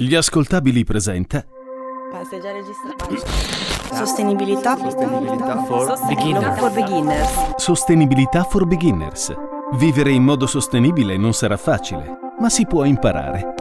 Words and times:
Gli 0.00 0.14
ascoltabili 0.14 0.84
presenta 0.84 1.44
già 2.40 2.52
registrato. 2.52 3.96
Sostenibilità. 3.96 4.76
Sostenibilità 4.76 5.64
for 5.64 6.06
Beginner. 6.06 6.56
for 6.56 6.72
beginners. 6.72 7.56
Sostenibilità 7.56 8.44
for 8.44 8.64
Beginners. 8.64 9.34
Vivere 9.72 10.12
in 10.12 10.22
modo 10.22 10.46
sostenibile 10.46 11.16
non 11.16 11.34
sarà 11.34 11.56
facile, 11.56 12.16
ma 12.38 12.48
si 12.48 12.64
può 12.64 12.84
imparare. 12.84 13.54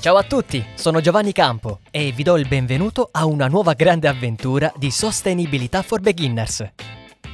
Ciao 0.00 0.16
a 0.16 0.22
tutti, 0.22 0.64
sono 0.76 1.02
Giovanni 1.02 1.32
Campo 1.32 1.80
e 1.90 2.12
vi 2.12 2.22
do 2.22 2.38
il 2.38 2.48
benvenuto 2.48 3.10
a 3.12 3.26
una 3.26 3.48
nuova 3.48 3.74
grande 3.74 4.08
avventura 4.08 4.72
di 4.78 4.90
Sostenibilità 4.90 5.82
for 5.82 6.00
Beginners. 6.00 6.72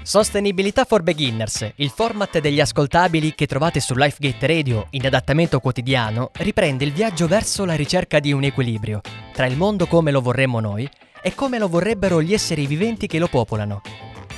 Sostenibilità 0.03 0.85
for 0.85 1.03
Beginners, 1.03 1.73
il 1.77 1.91
format 1.91 2.41
degli 2.41 2.59
ascoltabili 2.59 3.35
che 3.35 3.47
trovate 3.47 3.81
su 3.81 3.95
Lifegate 3.95 4.47
Radio 4.47 4.87
in 4.91 5.07
adattamento 5.07 5.61
quotidiano, 5.61 6.31
riprende 6.39 6.85
il 6.85 6.93
viaggio 6.93 7.27
verso 7.27 7.65
la 7.65 7.75
ricerca 7.75 8.19
di 8.19 8.33
un 8.33 8.45
equilibrio 8.45 9.01
tra 9.33 9.47
il 9.47 9.57
mondo 9.57 9.87
come 9.87 10.11
lo 10.11 10.21
vorremmo 10.21 10.59
noi 10.59 10.89
e 11.23 11.35
come 11.35 11.59
lo 11.59 11.69
vorrebbero 11.69 12.23
gli 12.23 12.33
esseri 12.33 12.67
viventi 12.67 13.07
che 13.07 13.19
lo 13.19 13.29
popolano. 13.29 13.83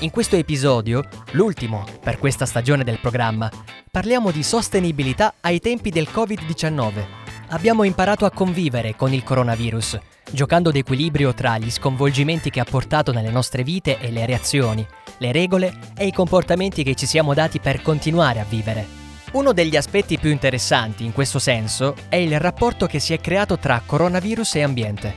In 0.01 0.11
questo 0.11 0.37
episodio, 0.37 1.09
l'ultimo 1.33 1.87
per 2.02 2.19
questa 2.19 2.45
stagione 2.45 2.83
del 2.83 2.99
programma, 2.99 3.51
parliamo 3.91 4.30
di 4.30 4.43
sostenibilità 4.43 5.35
ai 5.41 5.60
tempi 5.60 5.91
del 5.91 6.09
Covid-19. 6.13 7.22
Abbiamo 7.52 7.84
imparato 7.84 8.24
a 8.24 8.30
convivere 8.30 8.97
con 8.97 9.12
il 9.12 9.23
coronavirus, 9.23 9.98
giocando 10.30 10.70
d'equilibrio 10.70 11.34
tra 11.34 11.59
gli 11.59 11.70
sconvolgimenti 11.70 12.48
che 12.48 12.60
ha 12.60 12.65
portato 12.65 13.12
nelle 13.12 13.30
nostre 13.30 13.62
vite 13.62 13.98
e 14.01 14.10
le 14.10 14.24
reazioni, 14.24 14.87
le 15.19 15.33
regole 15.33 15.74
e 15.95 16.07
i 16.07 16.12
comportamenti 16.12 16.83
che 16.83 16.95
ci 16.95 17.05
siamo 17.05 17.34
dati 17.34 17.60
per 17.60 17.83
continuare 17.83 18.41
a 18.41 18.46
vivere. 18.48 18.87
Uno 19.33 19.52
degli 19.52 19.77
aspetti 19.77 20.19
più 20.19 20.30
interessanti 20.30 21.05
in 21.05 21.12
questo 21.12 21.38
senso 21.38 21.95
è 22.09 22.16
il 22.16 22.41
rapporto 22.41 22.87
che 22.87 22.98
si 22.98 23.12
è 23.12 23.20
creato 23.20 23.59
tra 23.59 23.82
coronavirus 23.84 24.55
e 24.55 24.62
ambiente. 24.62 25.15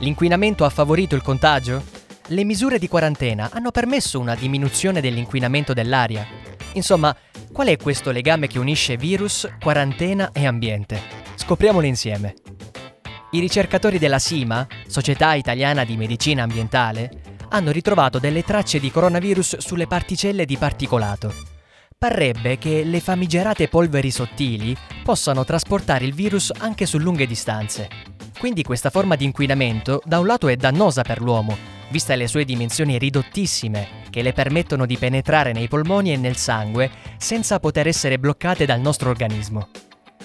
L'inquinamento 0.00 0.66
ha 0.66 0.70
favorito 0.70 1.14
il 1.14 1.22
contagio? 1.22 1.82
Le 2.26 2.44
misure 2.44 2.78
di 2.78 2.88
quarantena 2.88 3.48
hanno 3.54 3.70
permesso 3.70 4.20
una 4.20 4.34
diminuzione 4.34 5.00
dell'inquinamento 5.00 5.72
dell'aria? 5.72 6.26
Insomma, 6.74 7.16
qual 7.52 7.68
è 7.68 7.76
questo 7.76 8.10
legame 8.10 8.46
che 8.46 8.58
unisce 8.58 8.96
virus, 8.96 9.48
quarantena 9.60 10.30
e 10.32 10.46
ambiente? 10.46 11.00
Scopriamolo 11.34 11.86
insieme. 11.86 12.34
I 13.32 13.40
ricercatori 13.40 13.98
della 13.98 14.18
SIMA, 14.18 14.66
Società 14.86 15.34
Italiana 15.34 15.84
di 15.84 15.96
Medicina 15.96 16.42
Ambientale, 16.42 17.10
hanno 17.50 17.70
ritrovato 17.70 18.18
delle 18.18 18.42
tracce 18.42 18.78
di 18.78 18.90
coronavirus 18.90 19.58
sulle 19.58 19.86
particelle 19.86 20.44
di 20.44 20.56
particolato. 20.56 21.34
Parrebbe 21.98 22.56
che 22.56 22.82
le 22.84 23.00
famigerate 23.00 23.68
polveri 23.68 24.10
sottili 24.10 24.74
possano 25.02 25.44
trasportare 25.44 26.04
il 26.04 26.14
virus 26.14 26.52
anche 26.58 26.86
su 26.86 26.98
lunghe 26.98 27.26
distanze. 27.26 27.88
Quindi 28.38 28.62
questa 28.62 28.90
forma 28.90 29.16
di 29.16 29.24
inquinamento 29.24 30.00
da 30.04 30.18
un 30.18 30.26
lato 30.26 30.48
è 30.48 30.56
dannosa 30.56 31.02
per 31.02 31.20
l'uomo, 31.20 31.78
viste 31.90 32.16
le 32.16 32.26
sue 32.26 32.44
dimensioni 32.44 32.98
ridottissime 32.98 33.98
che 34.10 34.22
le 34.22 34.32
permettono 34.32 34.86
di 34.86 34.96
penetrare 34.96 35.52
nei 35.52 35.68
polmoni 35.68 36.12
e 36.12 36.16
nel 36.16 36.36
sangue 36.36 36.90
senza 37.18 37.60
poter 37.60 37.86
essere 37.86 38.18
bloccate 38.18 38.64
dal 38.64 38.80
nostro 38.80 39.10
organismo. 39.10 39.68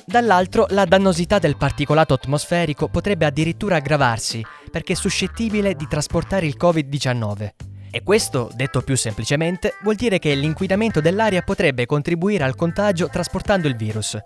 Dall'altro, 0.06 0.68
la 0.70 0.86
dannosità 0.86 1.40
del 1.40 1.58
particolato 1.58 2.14
atmosferico 2.14 2.88
potrebbe 2.88 3.26
addirittura 3.26 3.78
aggravarsi 3.78 4.46
perché 4.70 4.94
è 4.94 4.96
suscettibile 4.96 5.74
di 5.74 5.88
trasportare 5.88 6.46
il 6.46 6.58
Covid-19. 6.60 7.50
E 7.90 8.04
questo, 8.04 8.52
detto 8.54 8.82
più 8.82 8.96
semplicemente, 8.96 9.74
vuol 9.82 9.96
dire 9.96 10.20
che 10.20 10.36
l'inquinamento 10.36 11.02
dell'aria 11.02 11.42
potrebbe 11.42 11.86
contribuire 11.86 12.44
al 12.44 12.56
contagio 12.56 13.08
trasportando 13.08 13.68
il 13.68 13.76
virus. 13.76 14.18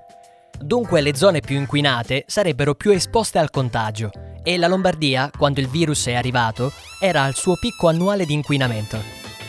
Dunque 0.59 0.99
le 1.01 1.15
zone 1.15 1.39
più 1.39 1.55
inquinate 1.55 2.25
sarebbero 2.27 2.75
più 2.75 2.91
esposte 2.91 3.37
al 3.37 3.49
contagio 3.49 4.11
e 4.43 4.57
la 4.57 4.67
Lombardia, 4.67 5.31
quando 5.35 5.59
il 5.59 5.67
virus 5.67 6.07
è 6.07 6.13
arrivato, 6.13 6.71
era 6.99 7.23
al 7.23 7.35
suo 7.35 7.55
picco 7.55 7.87
annuale 7.87 8.25
di 8.25 8.33
inquinamento. 8.33 9.01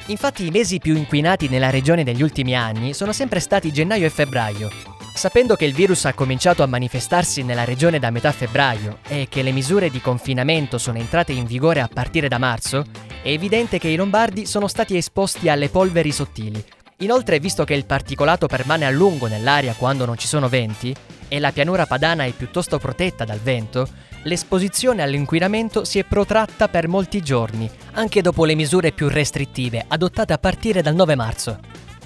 Infatti 0.06 0.46
i 0.46 0.50
mesi 0.50 0.78
più 0.78 0.96
inquinati 0.96 1.48
nella 1.48 1.70
regione 1.70 2.02
negli 2.02 2.22
ultimi 2.22 2.56
anni 2.56 2.94
sono 2.94 3.12
sempre 3.12 3.40
stati 3.40 3.72
gennaio 3.72 4.06
e 4.06 4.10
febbraio, 4.10 4.70
Sapendo 5.12 5.54
che 5.54 5.66
il 5.66 5.74
virus 5.74 6.06
ha 6.06 6.14
cominciato 6.14 6.62
a 6.62 6.66
manifestarsi 6.66 7.42
nella 7.42 7.64
regione 7.64 7.98
da 7.98 8.10
metà 8.10 8.32
febbraio 8.32 9.00
e 9.06 9.26
che 9.28 9.42
le 9.42 9.50
misure 9.50 9.90
di 9.90 10.00
confinamento 10.00 10.78
sono 10.78 10.98
entrate 10.98 11.32
in 11.32 11.44
vigore 11.44 11.80
a 11.80 11.90
partire 11.92 12.28
da 12.28 12.38
marzo, 12.38 12.84
è 13.20 13.28
evidente 13.28 13.78
che 13.78 13.88
i 13.88 13.96
lombardi 13.96 14.46
sono 14.46 14.66
stati 14.66 14.96
esposti 14.96 15.48
alle 15.48 15.68
polveri 15.68 16.12
sottili. 16.12 16.64
Inoltre, 16.98 17.38
visto 17.38 17.64
che 17.64 17.74
il 17.74 17.86
particolato 17.86 18.46
permane 18.46 18.86
a 18.86 18.90
lungo 18.90 19.26
nell'aria 19.26 19.74
quando 19.74 20.06
non 20.06 20.16
ci 20.16 20.26
sono 20.26 20.48
venti 20.48 20.94
e 21.30 21.38
la 21.38 21.52
pianura 21.52 21.86
padana 21.86 22.24
è 22.24 22.32
piuttosto 22.32 22.78
protetta 22.78 23.24
dal 23.24 23.38
vento, 23.38 23.88
l'esposizione 24.24 25.00
all'inquinamento 25.00 25.84
si 25.84 26.00
è 26.00 26.04
protratta 26.04 26.68
per 26.68 26.88
molti 26.88 27.22
giorni, 27.22 27.70
anche 27.92 28.20
dopo 28.20 28.44
le 28.44 28.56
misure 28.56 28.90
più 28.90 29.08
restrittive 29.08 29.84
adottate 29.86 30.32
a 30.32 30.38
partire 30.38 30.82
dal 30.82 30.96
9 30.96 31.14
marzo. 31.14 31.58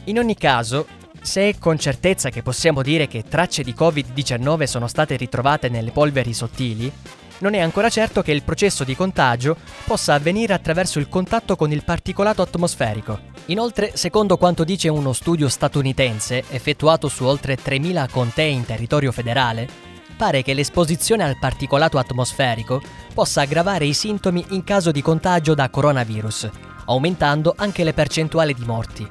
In 0.05 0.19
ogni 0.19 0.37
caso, 0.37 0.87
se 1.23 1.49
è 1.49 1.59
con 1.59 1.79
certezza 1.79 2.29
che 2.29 2.43
possiamo 2.43 2.83
dire 2.83 3.09
che 3.09 3.25
tracce 3.27 3.63
di 3.63 3.75
Covid-19 3.77 4.65
sono 4.65 4.87
state 4.89 5.17
ritrovate 5.17 5.71
nelle 5.71 5.91
polveri 5.91 6.35
sottili, 6.35 6.93
non 7.39 7.55
è 7.55 7.61
ancora 7.61 7.89
certo 7.89 8.21
che 8.21 8.33
il 8.33 8.43
processo 8.43 8.85
di 8.85 8.95
contagio 8.95 9.57
possa 9.87 10.13
avvenire 10.13 10.53
attraverso 10.53 10.99
il 10.99 11.09
contatto 11.09 11.57
con 11.57 11.73
il 11.73 11.83
particolato 11.83 12.43
atmosferico. 12.43 13.33
Inoltre, 13.47 13.93
secondo 13.95 14.39
quanto 14.39 14.65
dice 14.65 14.89
uno 14.89 15.13
studio 15.13 15.51
statunitense 15.51 16.45
effettuato 16.49 17.09
su 17.09 17.25
oltre 17.25 17.59
3.000 17.63 18.09
contee 18.11 18.49
in 18.49 18.65
territorio 18.65 19.13
federale, 19.13 19.69
pare 20.17 20.43
che 20.43 20.55
l'esposizione 20.55 21.25
al 21.25 21.37
particolato 21.39 21.99
atmosferico 21.99 22.81
possa 23.13 23.43
aggravare 23.43 23.85
i 23.85 23.93
sintomi 23.93 24.43
in 24.51 24.65
caso 24.65 24.91
di 24.91 25.03
contagio 25.03 25.55
da 25.55 25.69
coronavirus, 25.69 26.49
aumentando 26.87 27.53
anche 27.55 27.85
le 27.85 27.93
percentuali 27.93 28.55
di 28.55 28.65
morti. 28.65 29.07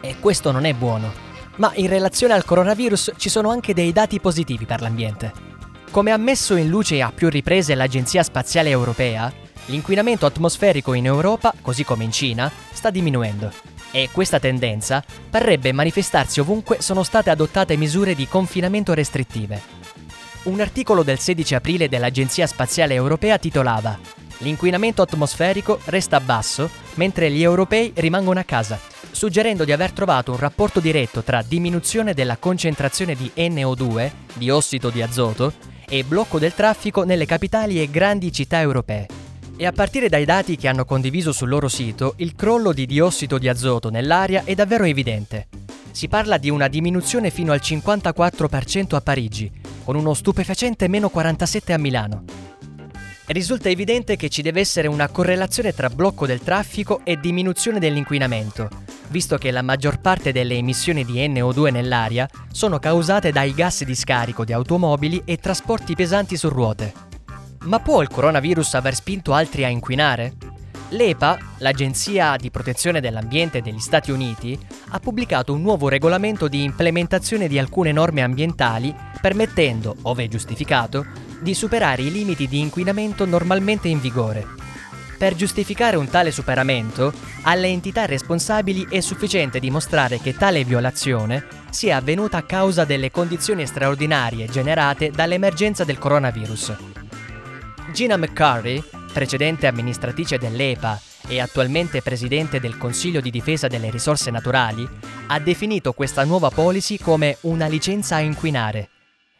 E 0.00 0.16
questo 0.18 0.50
non 0.50 0.64
è 0.64 0.72
buono. 0.72 1.12
Ma 1.56 1.70
in 1.74 1.88
relazione 1.88 2.32
al 2.32 2.44
coronavirus 2.44 3.12
ci 3.18 3.28
sono 3.28 3.50
anche 3.50 3.74
dei 3.74 3.92
dati 3.92 4.18
positivi 4.18 4.64
per 4.64 4.80
l'ambiente. 4.80 5.32
Come 5.90 6.10
ha 6.10 6.16
messo 6.16 6.56
in 6.56 6.68
luce 6.68 7.02
a 7.02 7.12
più 7.14 7.28
riprese 7.28 7.74
l'Agenzia 7.74 8.22
Spaziale 8.22 8.70
Europea, 8.70 9.30
l'inquinamento 9.66 10.24
atmosferico 10.24 10.94
in 10.94 11.04
Europa, 11.04 11.52
così 11.60 11.84
come 11.84 12.04
in 12.04 12.12
Cina, 12.12 12.50
sta 12.72 12.88
diminuendo. 12.90 13.73
E 13.96 14.08
questa 14.10 14.40
tendenza 14.40 15.04
parrebbe 15.30 15.70
manifestarsi 15.70 16.40
ovunque 16.40 16.82
sono 16.82 17.04
state 17.04 17.30
adottate 17.30 17.76
misure 17.76 18.16
di 18.16 18.26
confinamento 18.26 18.92
restrittive. 18.92 19.62
Un 20.44 20.58
articolo 20.60 21.04
del 21.04 21.20
16 21.20 21.54
aprile 21.54 21.88
dell'Agenzia 21.88 22.48
Spaziale 22.48 22.94
Europea 22.94 23.38
titolava 23.38 23.96
L'inquinamento 24.38 25.00
atmosferico 25.00 25.78
resta 25.84 26.18
basso 26.18 26.68
mentre 26.94 27.30
gli 27.30 27.44
europei 27.44 27.92
rimangono 27.94 28.40
a 28.40 28.44
casa 28.44 28.80
suggerendo 29.12 29.64
di 29.64 29.70
aver 29.70 29.92
trovato 29.92 30.32
un 30.32 30.38
rapporto 30.38 30.80
diretto 30.80 31.22
tra 31.22 31.40
diminuzione 31.46 32.14
della 32.14 32.36
concentrazione 32.36 33.14
di 33.14 33.30
NO2, 33.36 34.10
di 34.34 34.50
ossido 34.50 34.90
di 34.90 35.02
azoto, 35.02 35.52
e 35.88 36.02
blocco 36.02 36.40
del 36.40 36.52
traffico 36.52 37.04
nelle 37.04 37.24
capitali 37.24 37.80
e 37.80 37.88
grandi 37.88 38.32
città 38.32 38.58
europee. 38.58 39.23
E 39.56 39.66
a 39.66 39.72
partire 39.72 40.08
dai 40.08 40.24
dati 40.24 40.56
che 40.56 40.66
hanno 40.66 40.84
condiviso 40.84 41.30
sul 41.30 41.48
loro 41.48 41.68
sito, 41.68 42.14
il 42.16 42.34
crollo 42.34 42.72
di 42.72 42.86
diossido 42.86 43.38
di 43.38 43.48
azoto 43.48 43.88
nell'aria 43.88 44.42
è 44.44 44.52
davvero 44.54 44.82
evidente. 44.82 45.46
Si 45.92 46.08
parla 46.08 46.38
di 46.38 46.50
una 46.50 46.66
diminuzione 46.66 47.30
fino 47.30 47.52
al 47.52 47.60
54% 47.62 48.96
a 48.96 49.00
Parigi, 49.00 49.48
con 49.84 49.94
uno 49.94 50.12
stupefacente 50.12 50.88
meno 50.88 51.08
47 51.08 51.72
a 51.72 51.78
Milano. 51.78 52.24
Risulta 53.26 53.68
evidente 53.68 54.16
che 54.16 54.28
ci 54.28 54.42
deve 54.42 54.58
essere 54.58 54.88
una 54.88 55.08
correlazione 55.08 55.72
tra 55.72 55.88
blocco 55.88 56.26
del 56.26 56.40
traffico 56.40 57.02
e 57.04 57.16
diminuzione 57.16 57.78
dell'inquinamento, 57.78 58.68
visto 59.08 59.38
che 59.38 59.52
la 59.52 59.62
maggior 59.62 60.00
parte 60.00 60.32
delle 60.32 60.56
emissioni 60.56 61.04
di 61.04 61.14
NO2 61.28 61.70
nell'aria 61.70 62.28
sono 62.50 62.80
causate 62.80 63.30
dai 63.30 63.54
gas 63.54 63.84
di 63.84 63.94
scarico 63.94 64.44
di 64.44 64.52
automobili 64.52 65.22
e 65.24 65.36
trasporti 65.36 65.94
pesanti 65.94 66.36
su 66.36 66.48
ruote. 66.48 67.13
Ma 67.64 67.80
può 67.80 68.02
il 68.02 68.08
coronavirus 68.08 68.74
aver 68.74 68.94
spinto 68.94 69.32
altri 69.32 69.64
a 69.64 69.68
inquinare? 69.68 70.34
L'EPA, 70.90 71.38
l'Agenzia 71.58 72.36
di 72.36 72.50
protezione 72.50 73.00
dell'ambiente 73.00 73.62
degli 73.62 73.78
Stati 73.78 74.10
Uniti, 74.10 74.58
ha 74.90 75.00
pubblicato 75.00 75.54
un 75.54 75.62
nuovo 75.62 75.88
regolamento 75.88 76.46
di 76.46 76.62
implementazione 76.62 77.48
di 77.48 77.58
alcune 77.58 77.90
norme 77.90 78.22
ambientali 78.22 78.94
permettendo, 79.18 79.96
ove 80.02 80.28
giustificato, 80.28 81.06
di 81.40 81.54
superare 81.54 82.02
i 82.02 82.12
limiti 82.12 82.46
di 82.48 82.60
inquinamento 82.60 83.24
normalmente 83.24 83.88
in 83.88 83.98
vigore. 83.98 84.46
Per 85.16 85.34
giustificare 85.34 85.96
un 85.96 86.10
tale 86.10 86.30
superamento, 86.32 87.14
alle 87.42 87.68
entità 87.68 88.04
responsabili 88.04 88.86
è 88.90 89.00
sufficiente 89.00 89.58
dimostrare 89.58 90.20
che 90.20 90.34
tale 90.34 90.64
violazione 90.64 91.46
sia 91.70 91.96
avvenuta 91.96 92.36
a 92.36 92.42
causa 92.42 92.84
delle 92.84 93.10
condizioni 93.10 93.66
straordinarie 93.66 94.48
generate 94.48 95.10
dall'emergenza 95.10 95.84
del 95.84 95.98
coronavirus. 95.98 97.03
Gina 97.92 98.16
McCurry, 98.16 98.82
precedente 99.12 99.66
amministratrice 99.66 100.38
dell'EPA 100.38 101.00
e 101.28 101.40
attualmente 101.40 102.02
presidente 102.02 102.60
del 102.60 102.76
Consiglio 102.76 103.20
di 103.20 103.30
difesa 103.30 103.66
delle 103.66 103.90
risorse 103.90 104.30
naturali, 104.30 104.88
ha 105.28 105.38
definito 105.38 105.92
questa 105.92 106.24
nuova 106.24 106.50
policy 106.50 106.98
come 106.98 107.38
una 107.42 107.66
licenza 107.66 108.16
a 108.16 108.20
inquinare 108.20 108.88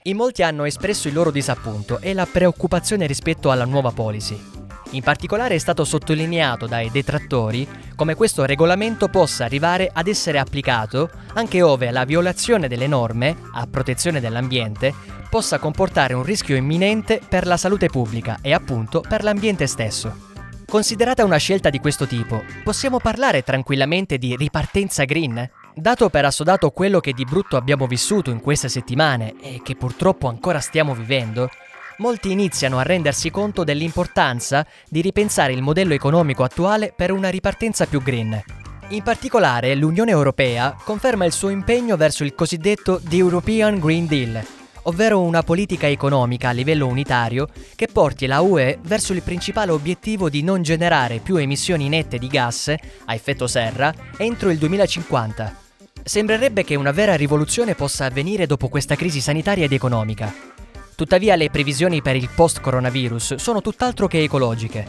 In 0.06 0.17
molti 0.17 0.43
hanno 0.43 0.64
espresso 0.64 1.08
il 1.08 1.14
loro 1.14 1.31
disappunto 1.31 1.99
e 2.00 2.12
la 2.12 2.26
preoccupazione 2.26 3.06
rispetto 3.06 3.50
alla 3.50 3.64
nuova 3.64 3.91
policy. 3.91 4.63
In 4.94 5.02
particolare 5.02 5.56
è 5.56 5.58
stato 5.58 5.85
sottolineato 5.85 6.69
dai 6.69 6.88
detrattori 6.88 7.69
come 7.96 8.14
questo 8.14 8.44
regolamento 8.44 9.08
possa 9.08 9.44
arrivare 9.44 9.91
ad 9.93 10.06
essere 10.06 10.38
applicato 10.38 11.11
anche 11.35 11.62
ove 11.62 11.91
la 11.91 12.05
violazione 12.05 12.69
delle 12.69 12.87
norme 12.87 13.37
a 13.55 13.67
protezione 13.67 14.20
dell'ambiente 14.20 14.94
possa 15.29 15.58
comportare 15.58 16.14
un 16.14 16.23
rischio 16.23 16.55
imminente 16.55 17.20
per 17.29 17.44
la 17.44 17.56
salute 17.56 17.88
pubblica 17.88 18.38
e 18.41 18.52
appunto 18.52 19.00
per 19.00 19.25
l'ambiente 19.25 19.67
stesso. 19.67 20.31
Considerata 20.64 21.25
una 21.25 21.38
scelta 21.38 21.70
di 21.70 21.81
questo 21.81 22.06
tipo, 22.06 22.44
possiamo 22.62 22.99
parlare 22.99 23.43
tranquillamente 23.43 24.17
di 24.17 24.37
ripartenza 24.37 25.02
green? 25.02 25.50
Dato 25.75 26.08
per 26.08 26.25
assodato 26.25 26.70
quello 26.70 27.00
che 27.00 27.12
di 27.12 27.25
brutto 27.25 27.56
abbiamo 27.56 27.88
vissuto 27.88 28.31
in 28.31 28.41
queste 28.41 28.69
settimane 28.69 29.35
e 29.41 29.61
che 29.64 29.75
purtroppo 29.75 30.29
ancora 30.29 30.61
stiamo 30.61 30.94
vivendo, 30.94 31.50
molti 31.99 32.31
iniziano 32.31 32.79
a 32.79 32.82
rendersi 32.82 33.31
conto 33.31 33.64
dell'importanza 33.64 34.67
di 34.88 35.00
ripensare 35.00 35.52
il 35.52 35.62
modello 35.62 35.94
economico 35.94 36.43
attuale 36.43 36.93
per 36.94 37.11
una 37.11 37.29
ripartenza 37.29 37.87
più 37.87 38.02
green. 38.02 38.43
In 38.88 39.02
particolare 39.02 39.75
l'Unione 39.75 40.11
Europea 40.11 40.76
conferma 40.85 41.25
il 41.25 41.32
suo 41.32 41.49
impegno 41.49 41.96
verso 41.96 42.23
il 42.23 42.35
cosiddetto 42.35 43.00
The 43.02 43.17
European 43.17 43.79
Green 43.79 44.06
Deal, 44.06 44.44
ovvero 44.82 45.23
una 45.23 45.43
politica 45.43 45.88
economica 45.88 46.50
a 46.50 46.52
livello 46.52 46.87
unitario 46.87 47.49
che 47.75 47.88
porti 47.91 48.26
la 48.26 48.41
UE 48.41 48.79
verso 48.82 49.12
il 49.12 49.23
principale 49.23 49.73
obiettivo 49.73 50.29
di 50.29 50.43
non 50.43 50.62
generare 50.62 51.19
più 51.19 51.37
emissioni 51.37 51.88
nette 51.88 52.19
di 52.19 52.29
gas 52.29 52.69
a 53.05 53.14
effetto 53.14 53.46
serra 53.46 53.93
entro 54.19 54.50
il 54.50 54.58
2050. 54.58 55.62
Sembrerebbe 56.02 56.64
che 56.64 56.75
una 56.75 56.93
vera 56.93 57.14
rivoluzione 57.14 57.75
possa 57.75 58.05
avvenire 58.05 58.44
dopo 58.46 58.69
questa 58.69 58.94
crisi 58.94 59.23
sanitaria 59.23 59.64
ed 59.64 59.73
economica. 59.73 60.53
Tuttavia 60.96 61.35
le 61.35 61.50
previsioni 61.50 62.02
per 62.02 62.14
il 62.14 62.29
post-coronavirus 62.32 63.35
sono 63.35 63.61
tutt'altro 63.61 64.06
che 64.06 64.23
ecologiche. 64.23 64.87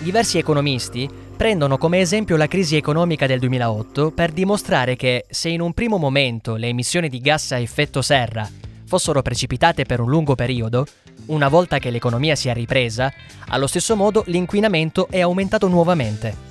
Diversi 0.00 0.36
economisti 0.36 1.08
prendono 1.36 1.78
come 1.78 2.00
esempio 2.00 2.36
la 2.36 2.48
crisi 2.48 2.74
economica 2.74 3.26
del 3.26 3.38
2008 3.38 4.10
per 4.10 4.32
dimostrare 4.32 4.96
che 4.96 5.26
se 5.30 5.48
in 5.48 5.60
un 5.60 5.72
primo 5.74 5.96
momento 5.96 6.56
le 6.56 6.66
emissioni 6.66 7.08
di 7.08 7.20
gas 7.20 7.52
a 7.52 7.58
effetto 7.58 8.02
serra 8.02 8.50
fossero 8.84 9.22
precipitate 9.22 9.84
per 9.84 10.00
un 10.00 10.08
lungo 10.08 10.34
periodo, 10.34 10.84
una 11.26 11.46
volta 11.46 11.78
che 11.78 11.90
l'economia 11.90 12.34
si 12.34 12.48
è 12.48 12.54
ripresa, 12.54 13.12
allo 13.48 13.68
stesso 13.68 13.94
modo 13.94 14.24
l'inquinamento 14.26 15.06
è 15.08 15.20
aumentato 15.20 15.68
nuovamente. 15.68 16.46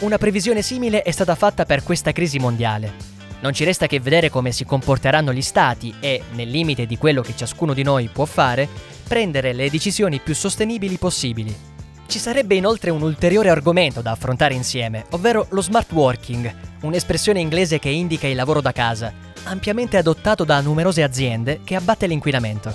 Una 0.00 0.18
previsione 0.18 0.62
simile 0.62 1.02
è 1.02 1.10
stata 1.12 1.36
fatta 1.36 1.64
per 1.64 1.84
questa 1.84 2.10
crisi 2.10 2.40
mondiale, 2.40 3.11
non 3.42 3.52
ci 3.52 3.64
resta 3.64 3.86
che 3.86 4.00
vedere 4.00 4.30
come 4.30 4.52
si 4.52 4.64
comporteranno 4.64 5.32
gli 5.32 5.42
stati 5.42 5.94
e, 6.00 6.22
nel 6.32 6.48
limite 6.48 6.86
di 6.86 6.96
quello 6.96 7.22
che 7.22 7.36
ciascuno 7.36 7.74
di 7.74 7.82
noi 7.82 8.08
può 8.08 8.24
fare, 8.24 8.68
prendere 9.06 9.52
le 9.52 9.68
decisioni 9.68 10.20
più 10.20 10.34
sostenibili 10.34 10.96
possibili. 10.96 11.54
Ci 12.06 12.18
sarebbe 12.18 12.54
inoltre 12.54 12.90
un 12.90 13.02
ulteriore 13.02 13.50
argomento 13.50 14.00
da 14.00 14.12
affrontare 14.12 14.54
insieme, 14.54 15.06
ovvero 15.10 15.46
lo 15.50 15.60
smart 15.60 15.90
working, 15.92 16.54
un'espressione 16.82 17.40
inglese 17.40 17.78
che 17.78 17.88
indica 17.88 18.26
il 18.26 18.36
lavoro 18.36 18.60
da 18.60 18.72
casa, 18.72 19.12
ampiamente 19.44 19.96
adottato 19.96 20.44
da 20.44 20.60
numerose 20.60 21.02
aziende 21.02 21.60
che 21.64 21.74
abbatte 21.74 22.06
l'inquinamento. 22.06 22.74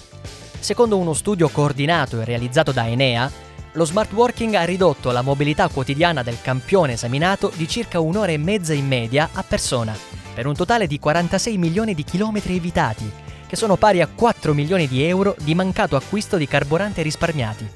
Secondo 0.60 0.98
uno 0.98 1.14
studio 1.14 1.48
coordinato 1.50 2.20
e 2.20 2.26
realizzato 2.26 2.72
da 2.72 2.88
Enea, 2.88 3.32
lo 3.78 3.86
smart 3.86 4.12
working 4.12 4.56
ha 4.56 4.64
ridotto 4.64 5.12
la 5.12 5.22
mobilità 5.22 5.68
quotidiana 5.68 6.24
del 6.24 6.42
campione 6.42 6.94
esaminato 6.94 7.52
di 7.56 7.68
circa 7.68 8.00
un'ora 8.00 8.32
e 8.32 8.38
mezza 8.38 8.74
in 8.74 8.88
media 8.88 9.30
a 9.32 9.44
persona 9.44 9.96
per 10.34 10.48
un 10.48 10.56
totale 10.56 10.88
di 10.88 10.98
46 10.98 11.58
milioni 11.60 11.94
di 11.94 12.04
chilometri 12.04 12.56
evitati, 12.56 13.10
che 13.46 13.56
sono 13.56 13.76
pari 13.76 14.02
a 14.02 14.08
4 14.08 14.56
milioni 14.56 14.88
di 14.88 15.04
euro 15.04 15.36
di 15.44 15.54
mancato 15.54 15.96
acquisto 15.96 16.38
di 16.38 16.48
carburante 16.48 17.04
risparmiati. 17.04 17.68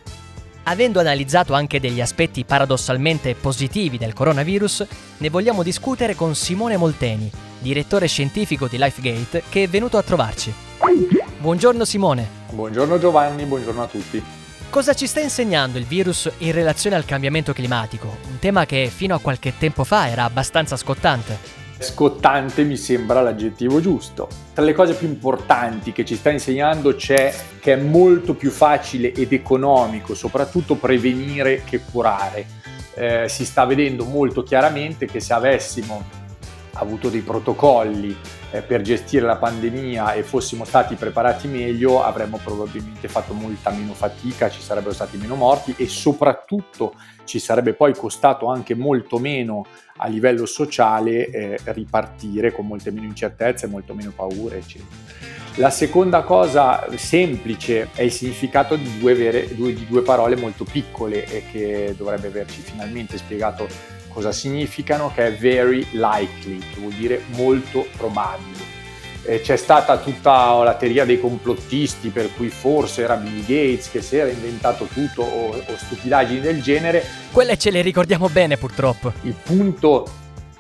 Avendo 0.63 1.00
analizzato 1.00 1.53
anche 1.53 1.80
degli 1.80 2.01
aspetti 2.01 2.45
paradossalmente 2.45 3.36
positivi 3.36 4.00
del 4.00 4.13
coronavirus, 4.13 4.86
ne 5.18 5.30
vogliamo 5.30 5.62
discutere 5.62 6.15
con 6.15 6.33
Simone 6.33 6.77
Molteni, 6.77 7.30
direttore 7.59 8.07
scientifico 8.07 8.68
di 8.68 8.77
LifeGate, 8.80 9.44
che 9.50 9.63
è 9.63 9.68
venuto 9.68 9.97
a 9.97 10.04
trovarci. 10.04 10.51
Buongiorno 11.39 11.86
Simone. 11.86 12.27
Buongiorno 12.50 12.97
Giovanni, 12.97 13.45
buongiorno 13.45 13.83
a 13.83 13.88
tutti. 13.88 14.41
Cosa 14.71 14.94
ci 14.94 15.06
sta 15.06 15.19
insegnando 15.19 15.77
il 15.77 15.83
virus 15.83 16.31
in 16.38 16.53
relazione 16.53 16.95
al 16.95 17.03
cambiamento 17.03 17.51
climatico? 17.51 18.19
Un 18.29 18.39
tema 18.39 18.65
che 18.65 18.89
fino 18.89 19.13
a 19.13 19.19
qualche 19.19 19.57
tempo 19.57 19.83
fa 19.83 20.07
era 20.07 20.23
abbastanza 20.23 20.77
scottante. 20.77 21.38
Scottante 21.77 22.63
mi 22.63 22.77
sembra 22.77 23.19
l'aggettivo 23.19 23.81
giusto. 23.81 24.29
Tra 24.53 24.63
le 24.63 24.71
cose 24.71 24.94
più 24.94 25.09
importanti 25.09 25.91
che 25.91 26.06
ci 26.06 26.15
sta 26.15 26.29
insegnando 26.29 26.95
c'è 26.95 27.35
che 27.59 27.73
è 27.73 27.75
molto 27.75 28.33
più 28.33 28.50
facile 28.50 29.12
ed 29.12 29.33
economico 29.33 30.15
soprattutto 30.15 30.75
prevenire 30.75 31.63
che 31.65 31.81
curare. 31.91 32.45
Eh, 32.95 33.27
si 33.27 33.44
sta 33.44 33.65
vedendo 33.65 34.06
molto 34.06 34.41
chiaramente 34.41 35.06
che 35.06 35.19
se 35.19 35.33
avessimo 35.33 36.20
avuto 36.81 37.10
dei 37.10 37.22
protocolli 37.22 38.16
eh, 38.51 38.62
per 38.62 38.81
gestire 38.81 39.25
la 39.25 39.38
pandemia 39.38 40.13
e 40.13 40.24
fossimo 40.24 40.66
stati 40.66 40.95
preparati 40.95 41.48
meglio 41.48 42.04
avremmo 42.04 42.39
probabilmente 42.44 43.07
fatto 43.07 43.33
molta 43.33 43.69
meno 43.72 43.94
fatica, 43.94 44.50
ci 44.50 44.62
sarebbero 44.62 44.94
stati 44.94 45.18
meno 45.18 45.36
morti 45.36 45.74
e 45.78 45.88
soprattutto 45.88 46.94
ci 47.24 47.39
sarebbe 47.39 47.74
poi 47.74 47.94
costato 47.95 48.48
anche 48.48 48.75
molto 48.75 49.18
meno 49.19 49.66
a 49.98 50.07
livello 50.07 50.45
sociale 50.45 51.28
eh, 51.28 51.60
ripartire 51.66 52.51
con 52.51 52.66
molte 52.66 52.92
meno 52.92 53.06
incertezze, 53.06 53.68
molto 53.68 53.94
meno 53.94 54.12
paure, 54.16 54.57
eccetera. 54.57 55.30
La 55.56 55.69
seconda 55.69 56.22
cosa 56.24 56.88
semplice 56.95 57.89
è 57.94 58.04
il 58.04 58.12
significato 58.12 58.78
di 58.78 59.00
due, 59.00 59.13
vere, 59.13 59.54
due, 59.54 59.74
di 59.74 59.86
due 59.86 60.01
parole 60.01 60.38
molto 60.38 60.63
piccole 60.63 61.25
e 61.25 61.44
che 61.51 61.94
dovrebbe 61.98 62.28
averci 62.28 62.62
finalmente 62.62 63.18
spiegato 63.18 63.68
cosa 64.13 64.31
significano, 64.31 65.12
che 65.13 65.28
è 65.28 65.34
very 65.34 65.86
likely, 65.92 66.60
che 66.60 66.80
vuol 66.80 66.94
dire 66.94 67.24
molto 67.30 67.88
probabile. 67.98 68.80
Eh, 69.24 69.42
c'è 69.42 69.56
stata 69.56 69.98
tutta 70.00 70.63
la 70.63 70.74
teoria 70.74 71.06
dei 71.06 71.19
complottisti 71.19 72.10
per 72.10 72.34
cui 72.36 72.50
forse 72.50 73.04
era 73.04 73.16
Bill 73.16 73.42
Gates 73.42 73.92
che 73.92 74.02
si 74.02 74.18
era 74.18 74.30
inventato 74.30 74.86
tutto 74.86 75.22
o, 75.22 75.50
o 75.50 75.78
stupidaggini 75.78 76.40
del 76.40 76.62
genere. 76.62 77.06
Quelle 77.31 77.56
ce 77.58 77.69
le 77.69 77.81
ricordiamo 77.81 78.30
bene 78.30 78.58
purtroppo. 78.58 79.13
Il 79.22 79.36
punto 79.36 80.08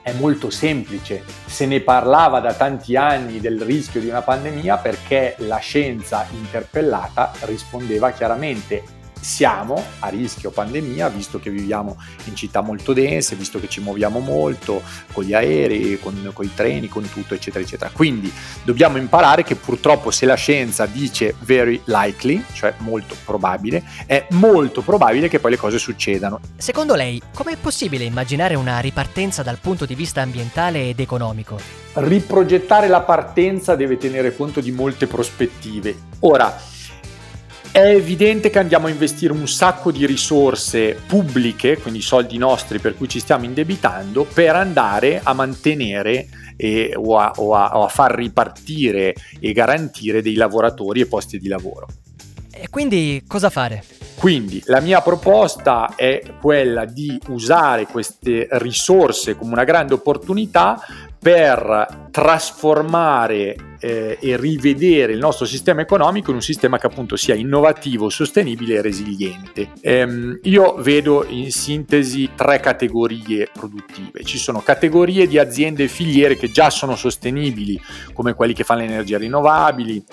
è 0.03 0.13
molto 0.13 0.49
semplice. 0.49 1.23
Se 1.45 1.65
ne 1.65 1.81
parlava 1.81 2.39
da 2.39 2.53
tanti 2.53 2.95
anni 2.95 3.39
del 3.39 3.61
rischio 3.61 3.99
di 3.99 4.09
una 4.09 4.21
pandemia 4.21 4.77
perché 4.77 5.35
la 5.39 5.57
scienza 5.57 6.27
interpellata 6.31 7.31
rispondeva 7.41 8.11
chiaramente 8.11 8.99
siamo 9.21 9.81
a 9.99 10.09
rischio 10.09 10.49
pandemia 10.49 11.07
visto 11.09 11.39
che 11.39 11.49
viviamo 11.49 11.97
in 12.25 12.35
città 12.35 12.61
molto 12.61 12.91
dense, 12.91 13.35
visto 13.35 13.59
che 13.59 13.69
ci 13.69 13.79
muoviamo 13.79 14.19
molto 14.19 14.81
con 15.13 15.23
gli 15.23 15.33
aerei, 15.33 15.99
con, 15.99 16.31
con, 16.33 16.45
i 16.45 16.53
treni, 16.53 16.87
con 16.87 17.07
tutto, 17.09 17.33
eccetera, 17.33 17.63
eccetera. 17.63 17.91
Quindi 17.93 18.31
dobbiamo 18.63 18.97
imparare 18.97 19.43
che 19.43 19.55
purtroppo 19.55 20.11
se 20.11 20.25
la 20.25 20.35
scienza 20.35 20.85
dice 20.85 21.35
very 21.41 21.81
likely, 21.85 22.43
cioè 22.53 22.73
molto 22.79 23.15
probabile, 23.23 23.83
è 24.05 24.25
molto 24.31 24.81
probabile 24.81 25.29
che 25.29 25.39
poi 25.39 25.51
le 25.51 25.57
cose 25.57 25.77
succedano. 25.77 26.39
Secondo 26.57 26.95
lei, 26.95 27.21
com'è 27.33 27.55
possibile 27.57 28.03
immaginare 28.03 28.55
una 28.55 28.79
ripartenza 28.79 29.43
dal 29.43 29.57
punto 29.59 29.85
di 29.85 29.95
vista 29.95 30.21
ambientale 30.21 30.89
ed 30.89 30.99
economico? 30.99 31.59
Riprogettare 31.93 32.87
la 32.87 33.01
partenza 33.01 33.75
deve 33.75 33.97
tenere 33.97 34.35
conto 34.35 34.61
di 34.61 34.71
molte 34.71 35.07
prospettive. 35.07 35.95
Ora, 36.21 36.57
è 37.71 37.79
evidente 37.79 38.49
che 38.49 38.59
andiamo 38.59 38.87
a 38.87 38.89
investire 38.89 39.31
un 39.31 39.47
sacco 39.47 39.91
di 39.91 40.05
risorse 40.05 40.97
pubbliche, 41.07 41.77
quindi 41.77 42.01
soldi 42.01 42.37
nostri 42.37 42.79
per 42.79 42.97
cui 42.97 43.07
ci 43.07 43.19
stiamo 43.19 43.45
indebitando, 43.45 44.25
per 44.25 44.55
andare 44.55 45.21
a 45.23 45.33
mantenere 45.33 46.27
e, 46.57 46.93
o, 46.95 47.17
a, 47.17 47.31
o, 47.37 47.55
a, 47.55 47.77
o 47.77 47.85
a 47.85 47.87
far 47.87 48.13
ripartire 48.13 49.15
e 49.39 49.53
garantire 49.53 50.21
dei 50.21 50.35
lavoratori 50.35 50.99
e 50.99 51.05
posti 51.05 51.39
di 51.39 51.47
lavoro. 51.47 51.87
E 52.51 52.67
quindi 52.69 53.23
cosa 53.25 53.49
fare? 53.49 53.83
Quindi 54.21 54.61
la 54.65 54.81
mia 54.81 55.01
proposta 55.01 55.95
è 55.95 56.21
quella 56.39 56.85
di 56.85 57.19
usare 57.29 57.87
queste 57.87 58.47
risorse 58.51 59.35
come 59.35 59.53
una 59.53 59.63
grande 59.63 59.95
opportunità 59.95 60.79
per 61.21 62.09
trasformare 62.09 63.55
eh, 63.79 64.17
e 64.19 64.37
rivedere 64.37 65.13
il 65.13 65.19
nostro 65.19 65.45
sistema 65.45 65.81
economico 65.81 66.31
in 66.31 66.37
un 66.37 66.41
sistema 66.41 66.79
che 66.79 66.87
appunto 66.87 67.15
sia 67.15 67.35
innovativo, 67.35 68.09
sostenibile 68.09 68.75
e 68.75 68.81
resiliente. 68.81 69.69
Ehm, 69.81 70.39
io 70.43 70.75
vedo 70.79 71.23
in 71.27 71.51
sintesi 71.51 72.31
tre 72.35 72.59
categorie 72.59 73.49
produttive. 73.53 74.23
Ci 74.23 74.39
sono 74.39 74.61
categorie 74.61 75.27
di 75.27 75.37
aziende 75.37 75.83
e 75.83 75.87
filiere 75.87 76.37
che 76.37 76.49
già 76.49 76.71
sono 76.71 76.95
sostenibili, 76.95 77.79
come 78.13 78.33
quelli 78.33 78.53
che 78.53 78.63
fanno 78.63 78.79
le 78.81 78.87
energie 78.87 79.19
rinnovabili, 79.19 80.03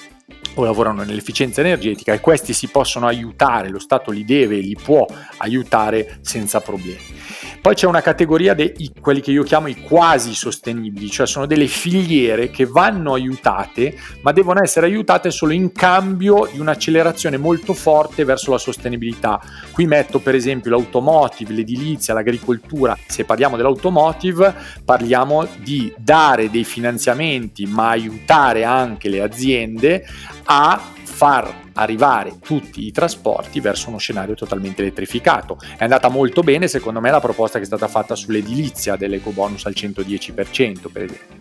o 0.61 0.65
lavorano 0.65 1.03
nell'efficienza 1.03 1.61
energetica 1.61 2.13
e 2.13 2.21
questi 2.21 2.53
si 2.53 2.69
possono 2.69 3.07
aiutare, 3.07 3.69
lo 3.69 3.79
Stato 3.79 4.11
li 4.11 4.25
deve 4.25 4.57
e 4.57 4.61
li 4.61 4.77
può 4.81 5.07
aiutare 5.39 6.19
senza 6.21 6.61
problemi. 6.61 7.17
Poi 7.61 7.75
c'è 7.75 7.87
una 7.87 8.01
categoria 8.01 8.55
dei 8.55 8.93
quelli 9.01 9.21
che 9.21 9.33
io 9.33 9.43
chiamo 9.43 9.67
i 9.67 9.81
quasi 9.83 10.33
sostenibili, 10.35 11.11
cioè 11.11 11.27
sono 11.27 11.45
delle 11.45 11.67
filiere 11.67 12.51
che 12.51 12.67
vanno 12.67 13.15
aiutate, 13.15 13.97
ma 14.23 14.33
devono 14.33 14.63
essere 14.63 14.87
aiutate 14.87 15.31
solo 15.31 15.53
in 15.53 15.73
cambio 15.73 16.49
di 16.51 16.61
un'accelerazione 16.61 17.37
molto 17.37 17.75
forte 17.75 18.25
verso 18.25 18.53
la 18.53 18.59
sostenibilità. 18.59 19.41
Qui 19.73 19.87
metto 19.87 20.21
per 20.21 20.35
esempio 20.35 20.71
l'automotive, 20.71 21.53
l'edilizia, 21.53 22.15
l'agricoltura. 22.15 22.97
Se 23.07 23.25
parliamo 23.25 23.57
dell'automotive, 23.57 24.55
parliamo 24.85 25.47
di 25.59 25.93
dare 25.99 26.51
dei 26.51 26.65
finanziamenti, 26.65 27.67
ma 27.67 27.91
aiutare 27.91 28.65
anche 28.65 29.09
le 29.09 29.21
aziende 29.21 30.07
a 30.51 30.81
far 31.03 31.67
arrivare 31.75 32.39
tutti 32.41 32.87
i 32.87 32.91
trasporti 32.91 33.61
verso 33.61 33.89
uno 33.89 33.99
scenario 33.99 34.35
totalmente 34.35 34.83
elettrificato. 34.83 35.59
È 35.77 35.83
andata 35.83 36.09
molto 36.09 36.43
bene, 36.43 36.69
secondo 36.69 37.01
me, 37.01 37.11
la 37.11 37.21
proposta 37.21 37.59
che 37.59 37.65
è 37.65 37.67
stata 37.67 37.87
fatta 37.87 38.15
sull'edilizia 38.15 38.97
dell'eco 38.97 39.31
bonus 39.31 39.67
al 39.67 39.75
110%, 39.77 40.91
per 40.91 41.03
esempio. 41.03 41.39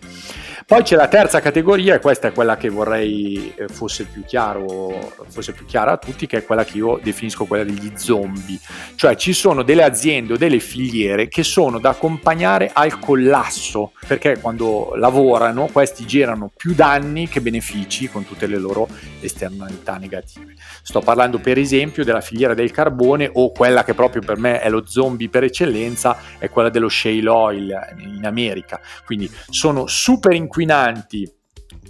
Poi 0.68 0.82
c'è 0.82 0.96
la 0.96 1.08
terza 1.08 1.40
categoria, 1.40 1.94
e 1.94 1.98
questa 1.98 2.28
è 2.28 2.32
quella 2.32 2.58
che 2.58 2.68
vorrei 2.68 3.54
eh, 3.56 3.68
fosse 3.68 4.04
più, 4.04 4.22
chiaro, 4.22 5.14
fosse 5.28 5.54
più 5.54 5.64
chiara 5.64 5.92
a 5.92 5.96
tutti, 5.96 6.26
che 6.26 6.36
è 6.36 6.44
quella 6.44 6.66
che 6.66 6.76
io 6.76 7.00
definisco 7.02 7.46
quella 7.46 7.64
degli 7.64 7.92
zombie. 7.94 8.58
Cioè 8.94 9.16
ci 9.16 9.32
sono 9.32 9.62
delle 9.62 9.82
aziende 9.82 10.34
o 10.34 10.36
delle 10.36 10.58
filiere 10.58 11.28
che 11.28 11.42
sono 11.42 11.78
da 11.78 11.88
accompagnare 11.88 12.68
al 12.70 12.98
collasso, 12.98 13.92
perché 14.06 14.40
quando 14.40 14.92
lavorano 14.96 15.70
questi 15.72 16.04
generano 16.04 16.50
più 16.54 16.74
danni 16.74 17.30
che 17.30 17.40
benefici 17.40 18.10
con 18.10 18.26
tutte 18.26 18.46
le 18.46 18.58
loro 18.58 18.88
esternalità 19.22 19.96
negative. 19.96 20.52
Sto 20.82 21.00
parlando 21.00 21.38
per 21.38 21.56
esempio 21.56 22.04
della 22.04 22.20
filiera 22.20 22.52
del 22.52 22.72
carbone 22.72 23.30
o 23.32 23.52
quella 23.52 23.84
che 23.84 23.94
proprio 23.94 24.20
per 24.20 24.36
me 24.36 24.60
è 24.60 24.68
lo 24.68 24.84
zombie 24.86 25.30
per 25.30 25.44
eccellenza, 25.44 26.18
è 26.36 26.50
quella 26.50 26.68
dello 26.68 26.90
shale 26.90 27.26
oil 27.26 27.74
in 28.16 28.26
America. 28.26 28.78
Quindi 29.06 29.30
sono 29.48 29.86
super 29.86 30.32
inquinanti 30.32 30.56
inquinanti 30.58 31.30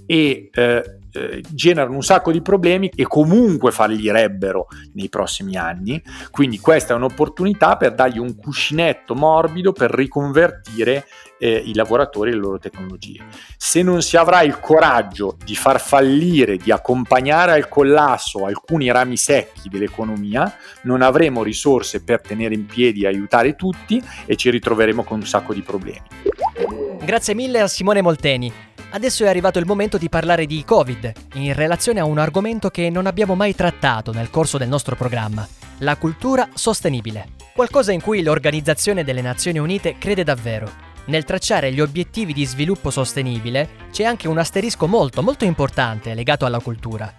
e 0.07 0.51
eh, 0.53 0.99
eh, 1.11 1.43
generano 1.49 1.95
un 1.95 2.03
sacco 2.03 2.31
di 2.31 2.43
problemi 2.43 2.91
e 2.95 3.05
comunque 3.05 3.73
fallirebbero 3.73 4.67
nei 4.95 5.09
prossimi 5.09 5.57
anni. 5.57 6.03
Quindi 6.31 6.59
questa 6.59 6.93
è 6.93 6.97
un'opportunità 6.97 7.77
per 7.77 7.95
dargli 7.95 8.19
un 8.19 8.37
cuscinetto 8.37 9.15
morbido 9.15 9.73
per 9.73 9.91
riconvertire 9.91 11.07
eh, 11.39 11.63
i 11.65 11.75
lavoratori 11.75 12.31
e 12.31 12.35
le 12.35 12.41
loro 12.41 12.59
tecnologie. 12.59 13.25
Se 13.57 13.83
non 13.83 14.03
si 14.03 14.17
avrà 14.17 14.43
il 14.43 14.61
coraggio 14.61 15.37
di 15.43 15.55
far 15.55 15.81
fallire, 15.81 16.57
di 16.57 16.71
accompagnare 16.71 17.53
al 17.53 17.69
collasso 17.69 18.45
alcuni 18.45 18.91
rami 18.91 19.17
secchi 19.17 19.69
dell'economia, 19.69 20.55
non 20.83 21.03
avremo 21.03 21.43
risorse 21.43 22.03
per 22.03 22.21
tenere 22.21 22.55
in 22.55 22.67
piedi 22.67 23.03
e 23.03 23.07
aiutare 23.07 23.57
tutti 23.57 24.03
e 24.27 24.37
ci 24.37 24.51
ritroveremo 24.51 25.05
con 25.05 25.21
un 25.21 25.27
sacco 25.27 25.55
di 25.55 25.63
problemi. 25.63 26.88
Grazie 27.01 27.35
mille 27.35 27.61
a 27.61 27.69
Simone 27.69 28.03
Molteni. 28.03 28.53
Adesso 28.91 29.25
è 29.25 29.29
arrivato 29.29 29.59
il 29.59 29.67
momento 29.67 29.99
di 29.99 30.09
parlare 30.09 30.47
di 30.47 30.63
Covid, 30.65 31.13
in 31.35 31.55
relazione 31.55 32.01
a 32.01 32.05
un 32.05 32.19
argomento 32.19 32.71
che 32.71 32.91
non 32.91 33.07
abbiamo 33.07 33.35
mai 33.35 33.55
trattato 33.55 34.13
nel 34.13 34.31
corso 34.31 34.59
del 34.59 34.69
nostro 34.69 34.95
programma, 34.95 35.47
la 35.79 35.97
cultura 35.97 36.49
sostenibile. 36.53 37.31
Qualcosa 37.55 37.93
in 37.93 38.03
cui 38.03 38.23
l'Organizzazione 38.23 39.05
delle 39.05 39.23
Nazioni 39.23 39.59
Unite 39.59 39.97
crede 39.97 40.25
davvero. 40.25 40.71
Nel 41.07 41.25
tracciare 41.25 41.73
gli 41.73 41.81
obiettivi 41.81 42.35
di 42.35 42.45
sviluppo 42.45 42.91
sostenibile 42.91 43.69
c'è 43.91 44.05
anche 44.05 44.29
un 44.29 44.37
asterisco 44.37 44.87
molto 44.87 45.23
molto 45.23 45.45
importante 45.45 46.13
legato 46.15 46.45
alla 46.45 46.61
cultura. 46.61 47.15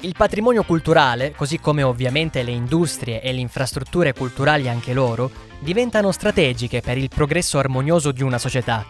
Il 0.00 0.14
patrimonio 0.16 0.62
culturale, 0.62 1.32
così 1.32 1.58
come 1.58 1.82
ovviamente 1.82 2.42
le 2.42 2.52
industrie 2.52 3.20
e 3.20 3.32
le 3.32 3.40
infrastrutture 3.40 4.14
culturali 4.14 4.68
anche 4.68 4.94
loro, 4.94 5.30
diventano 5.58 6.12
strategiche 6.12 6.80
per 6.80 6.96
il 6.96 7.08
progresso 7.08 7.58
armonioso 7.58 8.12
di 8.12 8.22
una 8.22 8.38
società 8.38 8.86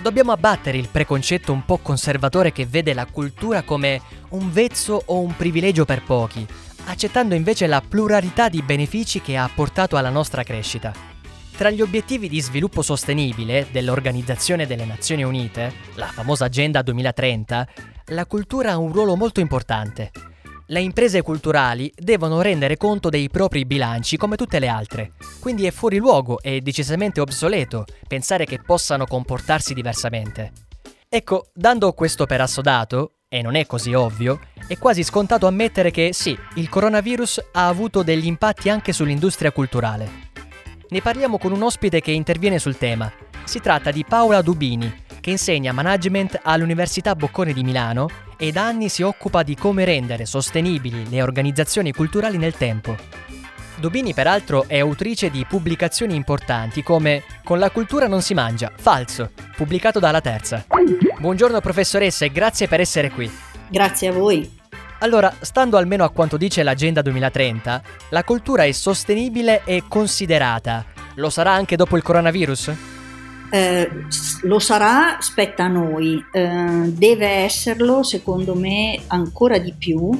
Dobbiamo 0.00 0.32
abbattere 0.32 0.78
il 0.78 0.88
preconcetto 0.88 1.52
un 1.52 1.64
po' 1.64 1.78
conservatore 1.78 2.52
che 2.52 2.66
vede 2.66 2.94
la 2.94 3.06
cultura 3.06 3.62
come 3.62 4.00
un 4.30 4.50
vezzo 4.50 5.02
o 5.06 5.20
un 5.20 5.36
privilegio 5.36 5.84
per 5.84 6.02
pochi, 6.02 6.46
accettando 6.86 7.34
invece 7.34 7.66
la 7.66 7.82
pluralità 7.86 8.48
di 8.48 8.62
benefici 8.62 9.20
che 9.20 9.36
ha 9.36 9.50
portato 9.54 9.96
alla 9.96 10.10
nostra 10.10 10.42
crescita. 10.42 10.92
Tra 11.56 11.70
gli 11.70 11.80
obiettivi 11.80 12.28
di 12.28 12.40
sviluppo 12.40 12.82
sostenibile 12.82 13.68
dell'Organizzazione 13.70 14.66
delle 14.66 14.84
Nazioni 14.84 15.22
Unite, 15.22 15.72
la 15.94 16.06
famosa 16.06 16.46
Agenda 16.46 16.82
2030, 16.82 17.68
la 18.06 18.26
cultura 18.26 18.72
ha 18.72 18.78
un 18.78 18.92
ruolo 18.92 19.14
molto 19.14 19.38
importante 19.38 20.10
le 20.66 20.80
imprese 20.80 21.22
culturali 21.22 21.92
devono 21.94 22.40
rendere 22.40 22.76
conto 22.76 23.08
dei 23.08 23.28
propri 23.28 23.64
bilanci 23.64 24.16
come 24.16 24.36
tutte 24.36 24.58
le 24.58 24.68
altre, 24.68 25.12
quindi 25.40 25.66
è 25.66 25.70
fuori 25.70 25.98
luogo 25.98 26.40
e 26.40 26.60
decisamente 26.60 27.20
obsoleto 27.20 27.84
pensare 28.06 28.44
che 28.44 28.60
possano 28.60 29.06
comportarsi 29.06 29.74
diversamente. 29.74 30.52
Ecco, 31.08 31.48
dando 31.52 31.92
questo 31.92 32.26
per 32.26 32.40
assodato, 32.40 33.16
e 33.28 33.42
non 33.42 33.54
è 33.54 33.66
così 33.66 33.92
ovvio, 33.92 34.40
è 34.66 34.78
quasi 34.78 35.02
scontato 35.02 35.46
ammettere 35.46 35.90
che 35.90 36.12
sì, 36.12 36.36
il 36.54 36.68
coronavirus 36.68 37.48
ha 37.52 37.66
avuto 37.66 38.02
degli 38.02 38.26
impatti 38.26 38.68
anche 38.68 38.92
sull'industria 38.92 39.52
culturale. 39.52 40.30
Ne 40.88 41.00
parliamo 41.00 41.38
con 41.38 41.52
un 41.52 41.62
ospite 41.62 42.00
che 42.00 42.12
interviene 42.12 42.58
sul 42.58 42.76
tema. 42.76 43.10
Si 43.44 43.60
tratta 43.60 43.90
di 43.90 44.04
Paola 44.04 44.42
Dubini, 44.42 45.04
che 45.20 45.30
insegna 45.30 45.72
management 45.72 46.40
all'Università 46.42 47.14
Boccone 47.14 47.52
di 47.52 47.62
Milano 47.62 48.08
e 48.42 48.50
da 48.50 48.66
anni 48.66 48.88
si 48.88 49.02
occupa 49.02 49.44
di 49.44 49.54
come 49.54 49.84
rendere 49.84 50.26
sostenibili 50.26 51.08
le 51.08 51.22
organizzazioni 51.22 51.92
culturali 51.92 52.38
nel 52.38 52.56
tempo. 52.56 52.96
Dubini 53.76 54.14
peraltro 54.14 54.64
è 54.66 54.80
autrice 54.80 55.30
di 55.30 55.46
pubblicazioni 55.48 56.16
importanti 56.16 56.82
come 56.82 57.22
Con 57.44 57.60
la 57.60 57.70
cultura 57.70 58.08
non 58.08 58.20
si 58.20 58.34
mangia, 58.34 58.72
falso, 58.74 59.30
pubblicato 59.54 60.00
dalla 60.00 60.20
Terza. 60.20 60.66
Buongiorno 61.20 61.60
professoressa 61.60 62.24
e 62.24 62.32
grazie 62.32 62.66
per 62.66 62.80
essere 62.80 63.10
qui. 63.12 63.30
Grazie 63.68 64.08
a 64.08 64.12
voi. 64.12 64.58
Allora, 64.98 65.32
stando 65.38 65.76
almeno 65.76 66.02
a 66.02 66.10
quanto 66.10 66.36
dice 66.36 66.64
l'Agenda 66.64 67.00
2030, 67.00 67.82
la 68.08 68.24
cultura 68.24 68.64
è 68.64 68.72
sostenibile 68.72 69.62
e 69.64 69.84
considerata. 69.86 70.84
Lo 71.14 71.30
sarà 71.30 71.52
anche 71.52 71.76
dopo 71.76 71.96
il 71.96 72.02
coronavirus? 72.02 72.91
Eh, 73.54 73.86
lo 74.44 74.58
sarà, 74.58 75.18
spetta 75.20 75.64
a 75.64 75.68
noi, 75.68 76.24
eh, 76.32 76.90
deve 76.90 77.26
esserlo 77.26 78.02
secondo 78.02 78.54
me 78.54 78.98
ancora 79.08 79.58
di 79.58 79.74
più 79.76 80.10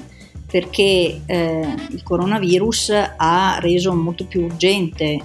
perché 0.50 1.22
eh, 1.24 1.74
il 1.92 2.02
coronavirus 2.02 2.92
ha 3.16 3.56
reso 3.58 3.94
molto 3.94 4.26
più 4.26 4.42
urgente 4.42 5.04
eh, 5.04 5.22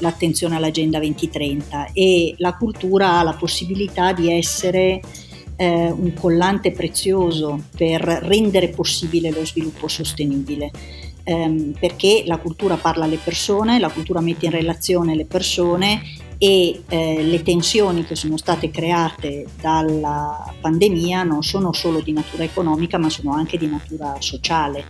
l'attenzione 0.00 0.56
all'Agenda 0.56 0.98
2030 0.98 1.86
e 1.94 2.34
la 2.36 2.52
cultura 2.52 3.18
ha 3.18 3.22
la 3.22 3.32
possibilità 3.32 4.12
di 4.12 4.30
essere 4.30 5.00
eh, 5.56 5.90
un 5.90 6.12
collante 6.12 6.70
prezioso 6.70 7.62
per 7.74 8.02
rendere 8.02 8.68
possibile 8.68 9.30
lo 9.30 9.46
sviluppo 9.46 9.88
sostenibile. 9.88 10.70
Ehm, 11.24 11.72
perché 11.80 12.24
la 12.26 12.36
cultura 12.36 12.76
parla 12.76 13.04
alle 13.04 13.18
persone, 13.22 13.78
la 13.78 13.88
cultura 13.88 14.20
mette 14.20 14.44
in 14.44 14.52
relazione 14.52 15.14
le 15.14 15.24
persone 15.24 16.28
e 16.42 16.84
eh, 16.88 17.22
le 17.22 17.42
tensioni 17.42 18.02
che 18.06 18.14
sono 18.14 18.38
state 18.38 18.70
create 18.70 19.44
dalla 19.60 20.54
pandemia 20.58 21.22
non 21.22 21.42
sono 21.42 21.70
solo 21.74 22.00
di 22.00 22.12
natura 22.12 22.44
economica 22.44 22.96
ma 22.96 23.10
sono 23.10 23.34
anche 23.34 23.58
di 23.58 23.66
natura 23.66 24.16
sociale 24.20 24.82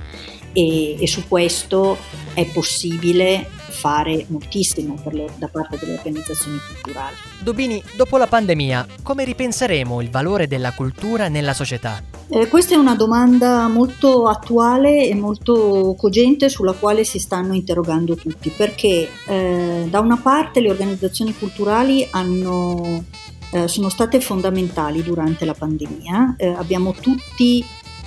e, 0.53 1.01
e 1.01 1.07
su 1.07 1.27
questo 1.29 1.97
è 2.35 2.45
possibile 2.47 3.49
fare 3.71 4.27
moltissimo 4.29 4.97
le, 5.11 5.27
da 5.37 5.49
parte 5.49 5.79
delle 5.79 5.95
organizzazioni 5.95 6.59
culturali. 6.59 7.15
Dubini, 7.41 7.83
dopo 7.97 8.19
la 8.19 8.27
pandemia, 8.27 8.87
come 9.03 9.25
ripenseremo 9.25 10.03
il 10.03 10.11
valore 10.11 10.47
della 10.47 10.73
cultura 10.73 11.29
nella 11.29 11.55
società? 11.55 12.03
Eh, 12.29 12.47
questa 12.49 12.75
è 12.75 12.79
una 12.79 12.95
domanda 12.95 13.67
molto 13.69 14.29
attuale 14.29 15.07
e 15.07 15.15
molto 15.15 15.95
cogente 15.97 16.49
sulla 16.49 16.73
quale 16.73 17.05
si 17.05 17.19
stanno 17.19 17.55
interrogando 17.55 18.15
tutti, 18.15 18.51
perché 18.51 19.09
eh, 19.27 19.87
da 19.89 20.01
una 20.01 20.17
parte 20.17 20.61
le 20.61 20.71
organizzazioni 20.71 21.35
culturali 21.37 22.07
hanno, 22.11 23.05
eh, 23.53 23.67
sono 23.67 23.89
state 23.89 24.21
fondamentali 24.21 25.03
durante 25.03 25.45
la 25.45 25.55
pandemia, 25.55 26.35
eh, 26.37 26.49
abbiamo 26.49 26.93
tutti 26.93 27.65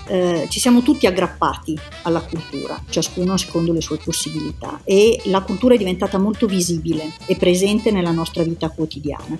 eh, 0.07 0.47
ci 0.49 0.59
siamo 0.59 0.81
tutti 0.81 1.07
aggrappati 1.07 1.77
alla 2.03 2.21
cultura, 2.21 2.81
ciascuno 2.89 3.37
secondo 3.37 3.71
le 3.73 3.81
sue 3.81 3.97
possibilità 3.97 4.81
e 4.83 5.21
la 5.25 5.41
cultura 5.41 5.75
è 5.75 5.77
diventata 5.77 6.17
molto 6.17 6.47
visibile 6.47 7.11
e 7.25 7.35
presente 7.35 7.91
nella 7.91 8.11
nostra 8.11 8.43
vita 8.43 8.69
quotidiana. 8.69 9.37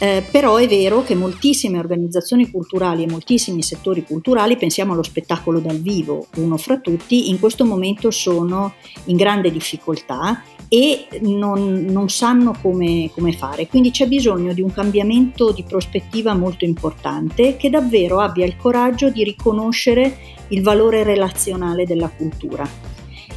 Eh, 0.00 0.22
però 0.30 0.56
è 0.56 0.68
vero 0.68 1.02
che 1.02 1.16
moltissime 1.16 1.78
organizzazioni 1.78 2.48
culturali 2.50 3.02
e 3.02 3.08
moltissimi 3.08 3.62
settori 3.62 4.04
culturali, 4.04 4.56
pensiamo 4.56 4.92
allo 4.92 5.02
spettacolo 5.02 5.58
dal 5.58 5.80
vivo, 5.80 6.28
uno 6.36 6.56
fra 6.56 6.78
tutti, 6.78 7.30
in 7.30 7.40
questo 7.40 7.64
momento 7.64 8.12
sono 8.12 8.74
in 9.06 9.16
grande 9.16 9.50
difficoltà 9.50 10.40
e 10.68 11.06
non, 11.22 11.86
non 11.88 12.08
sanno 12.08 12.54
come, 12.60 13.10
come, 13.14 13.32
fare. 13.32 13.66
Quindi 13.66 13.90
c'è 13.90 14.06
bisogno 14.06 14.52
di 14.52 14.60
un 14.60 14.70
cambiamento 14.70 15.50
di 15.50 15.64
prospettiva 15.64 16.34
molto 16.34 16.64
importante 16.64 17.56
che 17.56 17.70
davvero 17.70 18.20
abbia 18.20 18.44
il 18.44 18.56
coraggio 18.56 19.08
di 19.10 19.24
riconoscere 19.24 20.36
il 20.48 20.62
valore 20.62 21.02
relazionale 21.02 21.84
della 21.86 22.08
cultura 22.08 22.68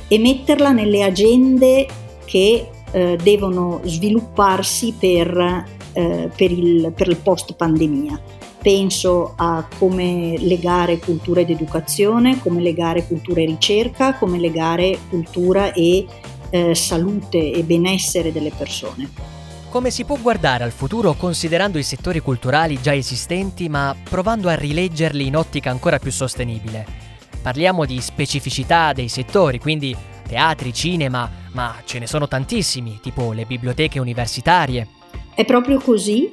e 0.07 0.19
metterla 0.19 0.71
nelle 0.71 1.03
agende 1.03 1.88
che 2.25 2.67
eh, 2.91 3.17
devono 3.21 3.79
svilupparsi 3.85 4.93
per, 5.00 5.65
eh, 5.93 6.29
per, 6.35 6.51
il, 6.51 6.91
per 6.93 7.07
il 7.07 7.17
post 7.17 7.55
pandemia. 7.55 8.21
Penso 8.61 9.33
a 9.38 9.65
come 9.79 10.35
legare 10.38 11.00
cultura 11.00 11.39
ed 11.39 11.50
educazione, 11.50 12.39
come 12.41 12.61
legare 12.61 13.07
cultura 13.07 13.41
e 13.41 13.45
ricerca, 13.45 14.13
come 14.15 14.38
legare 14.38 15.00
cultura 15.09 15.73
e 15.73 16.05
eh, 16.51 16.75
salute 16.75 17.51
e 17.51 17.63
benessere 17.63 18.31
delle 18.31 18.51
persone. 18.55 19.10
Come 19.70 19.89
si 19.89 20.03
può 20.03 20.17
guardare 20.17 20.65
al 20.65 20.72
futuro 20.72 21.13
considerando 21.13 21.77
i 21.77 21.84
settori 21.84 22.20
culturali 22.20 22.81
già 22.81 22.93
esistenti 22.93 23.70
ma 23.70 23.96
provando 24.03 24.50
a 24.50 24.53
rileggerli 24.53 25.25
in 25.25 25.36
ottica 25.38 25.70
ancora 25.70 25.98
più 25.98 26.12
sostenibile? 26.12 26.86
Parliamo 27.41 27.86
di 27.86 28.00
specificità 28.01 28.91
dei 28.91 29.08
settori, 29.08 29.60
quindi 29.60 29.96
teatri, 30.27 30.74
cinema, 30.74 31.29
ma 31.53 31.75
ce 31.86 32.00
ne 32.00 32.08
sono 32.08 32.27
tantissimi, 32.27 33.00
tipo 33.01 33.31
le 33.31 33.46
biblioteche 33.46 34.00
universitarie. 34.00 34.88
È 35.34 35.46
proprio 35.46 35.79
così, 35.79 36.29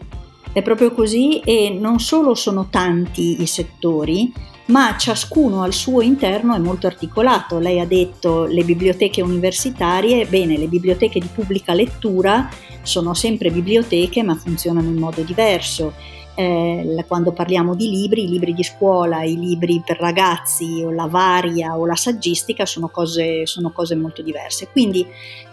è 0.52 0.60
proprio 0.62 0.92
così 0.92 1.40
e 1.40 1.70
non 1.70 2.00
solo 2.00 2.34
sono 2.34 2.68
tanti 2.68 3.40
i 3.40 3.46
settori, 3.46 4.32
ma 4.68 4.96
ciascuno 4.96 5.62
al 5.62 5.72
suo 5.72 6.02
interno 6.02 6.54
è 6.54 6.58
molto 6.58 6.86
articolato. 6.86 7.58
Lei 7.58 7.80
ha 7.80 7.86
detto 7.86 8.44
le 8.44 8.64
biblioteche 8.64 9.22
universitarie, 9.22 10.26
bene, 10.26 10.58
le 10.58 10.66
biblioteche 10.66 11.20
di 11.20 11.28
pubblica 11.32 11.72
lettura 11.72 12.48
sono 12.82 13.14
sempre 13.14 13.50
biblioteche 13.50 14.22
ma 14.22 14.34
funzionano 14.34 14.88
in 14.88 14.96
modo 14.96 15.22
diverso. 15.22 15.94
Eh, 16.34 17.04
quando 17.08 17.32
parliamo 17.32 17.74
di 17.74 17.88
libri, 17.88 18.24
i 18.24 18.28
libri 18.28 18.54
di 18.54 18.62
scuola, 18.62 19.24
i 19.24 19.36
libri 19.36 19.82
per 19.84 19.98
ragazzi 19.98 20.82
o 20.84 20.92
la 20.92 21.06
varia 21.06 21.76
o 21.76 21.84
la 21.84 21.96
saggistica 21.96 22.64
sono 22.64 22.88
cose, 22.88 23.46
sono 23.46 23.72
cose 23.72 23.96
molto 23.96 24.22
diverse. 24.22 24.68
Quindi 24.70 25.04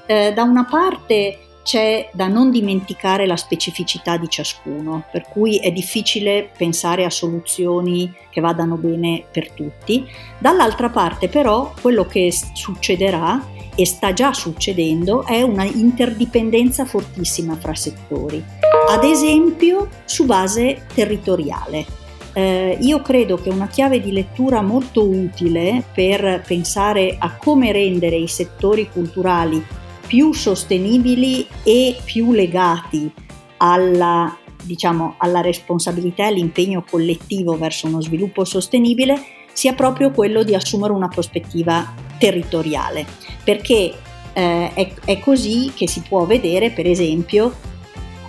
eh, 0.05 0.33
da 0.33 0.43
una 0.43 0.65
parte 0.65 1.39
c'è 1.65 2.11
da 2.13 2.27
non 2.27 2.51
dimenticare 2.51 3.25
la 3.25 3.35
specificità 3.35 4.17
di 4.17 4.29
ciascuno, 4.29 5.05
per 5.11 5.23
cui 5.27 5.57
è 5.57 5.71
difficile 5.71 6.47
pensare 6.55 7.05
a 7.05 7.09
soluzioni 7.09 8.13
che 8.29 8.39
vadano 8.39 8.75
bene 8.75 9.23
per 9.31 9.49
tutti. 9.49 10.05
Dall'altra 10.37 10.89
parte 10.89 11.27
però 11.27 11.73
quello 11.81 12.05
che 12.05 12.31
succederà 12.53 13.43
e 13.73 13.83
sta 13.83 14.13
già 14.13 14.31
succedendo 14.31 15.25
è 15.25 15.41
una 15.41 15.63
interdipendenza 15.63 16.85
fortissima 16.85 17.55
fra 17.55 17.73
settori, 17.73 18.43
ad 18.87 19.03
esempio 19.03 19.89
su 20.05 20.25
base 20.25 20.85
territoriale. 20.93 22.03
Eh, 22.33 22.77
io 22.79 23.01
credo 23.01 23.37
che 23.37 23.49
una 23.49 23.67
chiave 23.67 23.99
di 23.99 24.11
lettura 24.11 24.61
molto 24.61 25.03
utile 25.03 25.83
per 25.91 26.43
pensare 26.45 27.15
a 27.17 27.37
come 27.37 27.71
rendere 27.71 28.17
i 28.17 28.27
settori 28.27 28.87
culturali 28.87 29.65
più 30.05 30.33
sostenibili 30.33 31.47
e 31.63 31.97
più 32.03 32.31
legati 32.31 33.11
alla, 33.57 34.37
diciamo, 34.63 35.15
alla 35.17 35.41
responsabilità 35.41 36.23
e 36.23 36.27
all'impegno 36.27 36.83
collettivo 36.89 37.57
verso 37.57 37.87
uno 37.87 38.01
sviluppo 38.01 38.43
sostenibile 38.45 39.19
sia 39.51 39.73
proprio 39.73 40.11
quello 40.11 40.43
di 40.43 40.53
assumere 40.53 40.93
una 40.93 41.07
prospettiva 41.07 41.93
territoriale, 42.17 43.05
perché 43.43 43.93
eh, 44.33 44.73
è, 44.73 44.93
è 45.05 45.19
così 45.19 45.71
che 45.73 45.87
si 45.87 46.01
può 46.07 46.25
vedere, 46.25 46.71
per 46.71 46.87
esempio, 46.87 47.53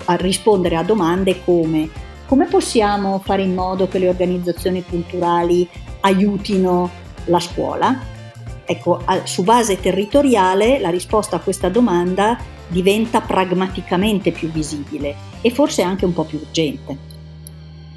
a 0.05 0.15
rispondere 0.15 0.77
a 0.77 0.83
domande 0.85 1.43
come 1.45 2.05
come 2.27 2.47
possiamo 2.47 3.21
fare 3.25 3.43
in 3.43 3.55
modo 3.55 3.87
che 3.87 3.99
le 3.99 4.09
organizzazioni 4.09 4.83
culturali 4.83 5.69
aiutino 6.01 6.91
la 7.27 7.39
scuola? 7.39 8.15
Ecco, 8.67 9.03
su 9.25 9.45
base 9.45 9.81
territoriale 9.81 10.81
la 10.81 10.91
risposta 10.91 11.37
a 11.37 11.41
questa 11.41 11.69
domanda 11.69 12.37
diventa 12.69 13.21
pragmaticamente 13.21 14.33
più 14.33 14.51
visibile 14.51 15.15
e 15.41 15.51
forse 15.51 15.83
anche 15.83 16.05
un 16.05 16.13
po' 16.13 16.25
più 16.25 16.39
urgente. 16.39 17.15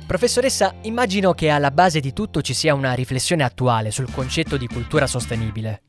Professoressa, 0.06 0.76
immagino 0.82 1.34
che 1.34 1.50
alla 1.50 1.72
base 1.72 2.00
di 2.00 2.14
tutto 2.14 2.42
ci 2.42 2.54
sia 2.54 2.74
una 2.74 2.94
riflessione 2.94 3.44
attuale 3.44 3.92
sul 3.92 4.12
concetto 4.12 4.58
di 4.58 4.68
cultura 4.68 5.06
sostenibile. 5.06 5.82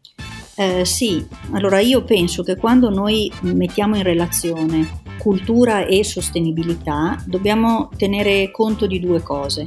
Eh, 0.57 0.85
sì, 0.85 1.27
allora 1.53 1.81
io 1.81 2.05
penso 2.05 2.43
che 2.43 2.57
quando 2.57 2.91
noi 2.91 3.33
mettiamo 3.41 3.97
in 3.97 4.03
relazione 4.03 5.01
cultura 5.19 5.87
e 5.87 6.05
sostenibilità 6.05 7.23
dobbiamo 7.27 7.89
tenere 7.97 8.51
conto 8.51 8.87
di 8.87 9.01
due 9.01 9.23
cose. 9.23 9.67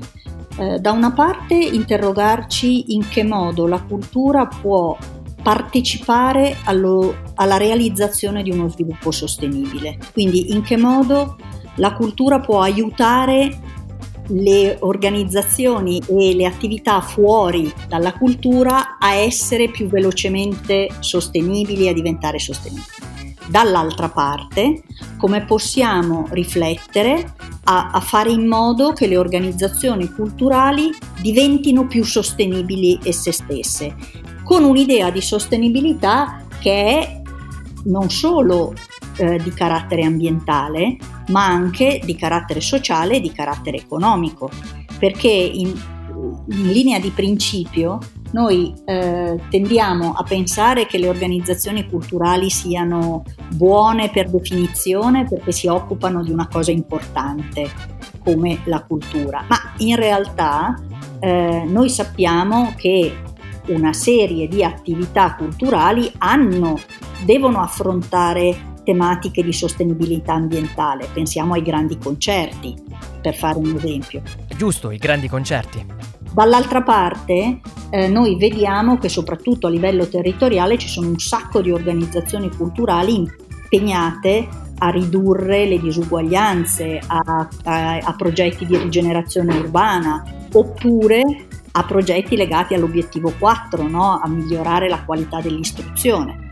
Eh, 0.58 0.80
da 0.80 0.92
una 0.92 1.12
parte 1.12 1.56
interrogarci 1.56 2.94
in 2.94 3.08
che 3.08 3.24
modo 3.24 3.66
la 3.68 3.82
cultura 3.82 4.46
può 4.46 4.96
partecipare 5.42 6.58
allo, 6.64 7.16
alla 7.36 7.58
realizzazione 7.58 8.44
di 8.44 8.52
uno 8.52 8.70
sviluppo 8.70 9.12
sostenibile, 9.12 9.98
quindi 10.14 10.54
in 10.54 10.62
che 10.62 10.78
modo 10.78 11.38
la 11.76 11.94
cultura 11.94 12.40
può 12.40 12.62
aiutare 12.62 13.60
le 14.28 14.78
organizzazioni 14.80 16.02
e 16.08 16.34
le 16.34 16.46
attività 16.46 17.02
fuori 17.02 17.74
dalla 17.90 18.14
cultura 18.14 18.98
a 18.98 19.16
essere 19.16 19.70
più 19.70 19.88
velocemente 19.88 20.88
sostenibili 21.00 21.90
a 21.90 21.94
diventare 21.94 22.40
sostenibili. 22.40 23.13
Dall'altra 23.48 24.10
parte, 24.10 24.84
come 25.18 25.44
possiamo 25.44 26.28
riflettere 26.32 27.36
a, 27.66 27.92
a, 27.92 28.00
fare 28.00 28.32
in 28.32 28.48
modo 28.48 28.94
che 28.94 29.08
le 29.08 29.18
organizzazioni 29.18 30.12
culturali 30.12 30.90
diventino 31.20 31.86
più 31.86 32.04
sostenibili 32.04 33.00
esse 33.04 33.32
stesse, 33.32 33.96
con 34.44 34.64
un'idea 34.64 35.10
di 35.10 35.22
sostenibilità 35.22 36.46
che 36.60 36.72
è 36.72 37.22
non 37.86 38.10
solo 38.10 38.74
eh, 39.18 39.38
di 39.38 39.52
carattere 39.52 40.04
ambientale, 40.04 40.98
ma 41.28 41.46
anche 41.46 42.02
di 42.04 42.16
carattere 42.16 42.62
sociale 42.62 43.18
e 43.18 43.22
di 43.22 43.32
carattere 43.32 43.78
economico, 43.78 44.50
perché 44.98 45.30
in, 45.30 45.68
in 46.48 46.72
linea 46.72 47.00
di 47.00 47.10
principio 47.10 48.00
noi 48.34 48.74
eh, 48.86 49.40
tendiamo 49.50 50.14
a 50.14 50.24
pensare 50.24 50.88
che 50.88 50.98
le 50.98 51.08
organizzazioni 51.08 51.88
culturali 51.88 52.50
siano 52.50 53.24
buone 53.50 54.10
per 54.10 54.30
definizione 54.30 55.26
perché 55.26 55.52
si 55.52 55.68
occupano 55.68 56.24
di 56.24 56.32
una 56.32 56.48
cosa 56.48 56.72
importante 56.72 57.70
come 58.24 58.62
la 58.66 58.84
cultura, 58.84 59.46
ma 59.48 59.58
in 59.78 59.96
realtà 59.96 60.82
eh, 61.20 61.64
noi 61.68 61.90
sappiamo 61.90 62.74
che 62.76 63.16
una 63.68 63.94
serie 63.94 64.48
di 64.48 64.64
attività 64.64 65.36
culturali 65.36 66.12
hanno, 66.18 66.80
devono 67.26 67.62
affrontare 67.62 68.72
tematiche 68.84 69.44
di 69.44 69.54
sostenibilità 69.54 70.34
ambientale. 70.34 71.08
Pensiamo 71.14 71.54
ai 71.54 71.62
grandi 71.62 71.98
concerti, 71.98 72.76
per 73.22 73.36
fare 73.36 73.60
un 73.60 73.76
esempio. 73.76 74.22
Giusto, 74.58 74.92
i 74.92 74.98
grandi 74.98 75.30
concerti. 75.30 75.86
Dall'altra 76.34 76.82
parte 76.82 77.60
eh, 77.92 78.08
noi 78.08 78.38
vediamo 78.38 78.98
che 78.98 79.08
soprattutto 79.08 79.68
a 79.68 79.70
livello 79.70 80.08
territoriale 80.08 80.80
ci 80.80 80.88
sono 80.88 81.10
un 81.10 81.20
sacco 81.20 81.62
di 81.62 81.72
organizzazioni 81.72 82.50
culturali 82.50 83.16
impegnate 83.16 84.48
a 84.80 84.90
ridurre 84.90 85.66
le 85.68 85.80
disuguaglianze, 85.80 87.00
a, 87.06 87.48
a, 87.64 87.98
a 87.98 88.16
progetti 88.18 88.66
di 88.66 88.76
rigenerazione 88.76 89.56
urbana 89.56 90.24
oppure 90.52 91.22
a 91.72 91.84
progetti 91.84 92.36
legati 92.36 92.74
all'obiettivo 92.74 93.32
4, 93.38 93.88
no? 93.88 94.20
a 94.20 94.28
migliorare 94.28 94.90
la 94.90 95.04
qualità 95.04 95.40
dell'istruzione 95.40 96.43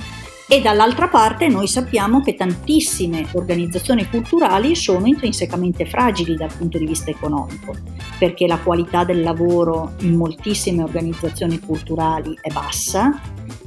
e 0.53 0.59
dall'altra 0.59 1.07
parte 1.07 1.47
noi 1.47 1.65
sappiamo 1.65 2.19
che 2.19 2.35
tantissime 2.35 3.25
organizzazioni 3.31 4.05
culturali 4.09 4.75
sono 4.75 5.05
intrinsecamente 5.05 5.85
fragili 5.85 6.35
dal 6.35 6.51
punto 6.53 6.77
di 6.77 6.85
vista 6.85 7.09
economico, 7.09 7.73
perché 8.19 8.47
la 8.47 8.57
qualità 8.57 9.05
del 9.05 9.21
lavoro 9.21 9.93
in 10.01 10.13
moltissime 10.17 10.83
organizzazioni 10.83 11.57
culturali 11.61 12.37
è 12.41 12.51
bassa, 12.51 13.17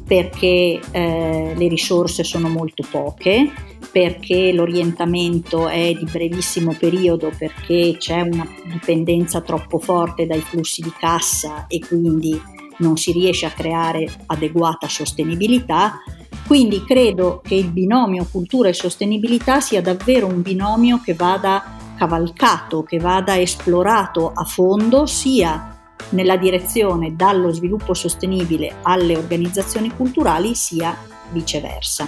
perché 0.06 0.78
eh, 0.90 1.54
le 1.56 1.68
risorse 1.68 2.22
sono 2.22 2.50
molto 2.50 2.84
poche, 2.90 3.50
perché 3.90 4.52
l'orientamento 4.52 5.68
è 5.68 5.90
di 5.94 6.04
brevissimo 6.04 6.76
periodo, 6.78 7.32
perché 7.38 7.96
c'è 7.98 8.20
una 8.20 8.46
dipendenza 8.70 9.40
troppo 9.40 9.78
forte 9.78 10.26
dai 10.26 10.42
flussi 10.42 10.82
di 10.82 10.92
cassa 10.98 11.66
e 11.66 11.78
quindi 11.78 12.38
non 12.76 12.98
si 12.98 13.10
riesce 13.12 13.46
a 13.46 13.52
creare 13.52 14.06
adeguata 14.26 14.86
sostenibilità 14.86 16.02
quindi 16.46 16.84
credo 16.84 17.40
che 17.42 17.54
il 17.54 17.70
binomio 17.70 18.26
cultura 18.30 18.68
e 18.68 18.74
sostenibilità 18.74 19.60
sia 19.60 19.80
davvero 19.80 20.26
un 20.26 20.42
binomio 20.42 21.00
che 21.02 21.14
vada 21.14 21.76
cavalcato, 21.96 22.82
che 22.82 22.98
vada 22.98 23.38
esplorato 23.38 24.30
a 24.34 24.44
fondo 24.44 25.06
sia 25.06 25.70
nella 26.10 26.36
direzione 26.36 27.14
dallo 27.16 27.50
sviluppo 27.50 27.94
sostenibile 27.94 28.76
alle 28.82 29.16
organizzazioni 29.16 29.90
culturali 29.94 30.54
sia 30.54 30.96
viceversa. 31.30 32.06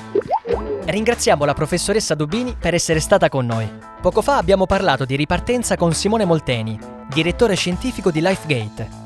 Ringraziamo 0.85 1.44
la 1.44 1.55
professoressa 1.55 2.14
Dubini 2.14 2.55
per 2.59 2.75
essere 2.75 3.01
stata 3.01 3.29
con 3.29 3.46
noi. 3.46 3.68
Poco 4.01 4.22
fa 4.22 4.37
abbiamo 4.37 4.66
parlato 4.66 5.05
di 5.05 5.16
ripartenza 5.16 5.77
con 5.77 5.92
Simone 5.92 6.25
Molteni, 6.25 6.79
direttore 7.12 7.55
scientifico 7.55 8.11
di 8.11 8.20
LifeGate, 8.20 9.06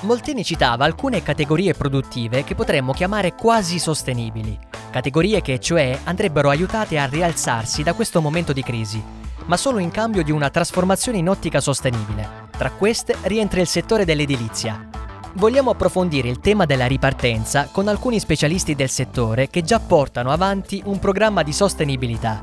Molteni 0.00 0.44
citava 0.44 0.84
alcune 0.84 1.24
categorie 1.24 1.74
produttive 1.74 2.44
che 2.44 2.54
potremmo 2.54 2.92
chiamare 2.92 3.34
quasi 3.34 3.80
sostenibili, 3.80 4.56
categorie 4.90 5.42
che 5.42 5.58
cioè 5.58 5.98
andrebbero 6.04 6.50
aiutate 6.50 7.00
a 7.00 7.06
rialzarsi 7.06 7.82
da 7.82 7.94
questo 7.94 8.20
momento 8.20 8.52
di 8.52 8.62
crisi, 8.62 9.02
ma 9.46 9.56
solo 9.56 9.78
in 9.78 9.90
cambio 9.90 10.22
di 10.22 10.30
una 10.30 10.50
trasformazione 10.50 11.18
in 11.18 11.28
ottica 11.28 11.60
sostenibile. 11.60 12.46
Tra 12.56 12.70
queste 12.70 13.16
rientra 13.22 13.60
il 13.60 13.66
settore 13.66 14.04
dell'edilizia. 14.04 14.88
Vogliamo 15.32 15.70
approfondire 15.70 16.28
il 16.28 16.38
tema 16.38 16.64
della 16.64 16.86
ripartenza 16.86 17.68
con 17.72 17.88
alcuni 17.88 18.20
specialisti 18.20 18.76
del 18.76 18.90
settore 18.90 19.48
che 19.48 19.62
già 19.62 19.80
portano 19.80 20.30
avanti 20.30 20.80
un 20.84 21.00
programma 21.00 21.42
di 21.42 21.52
sostenibilità. 21.52 22.40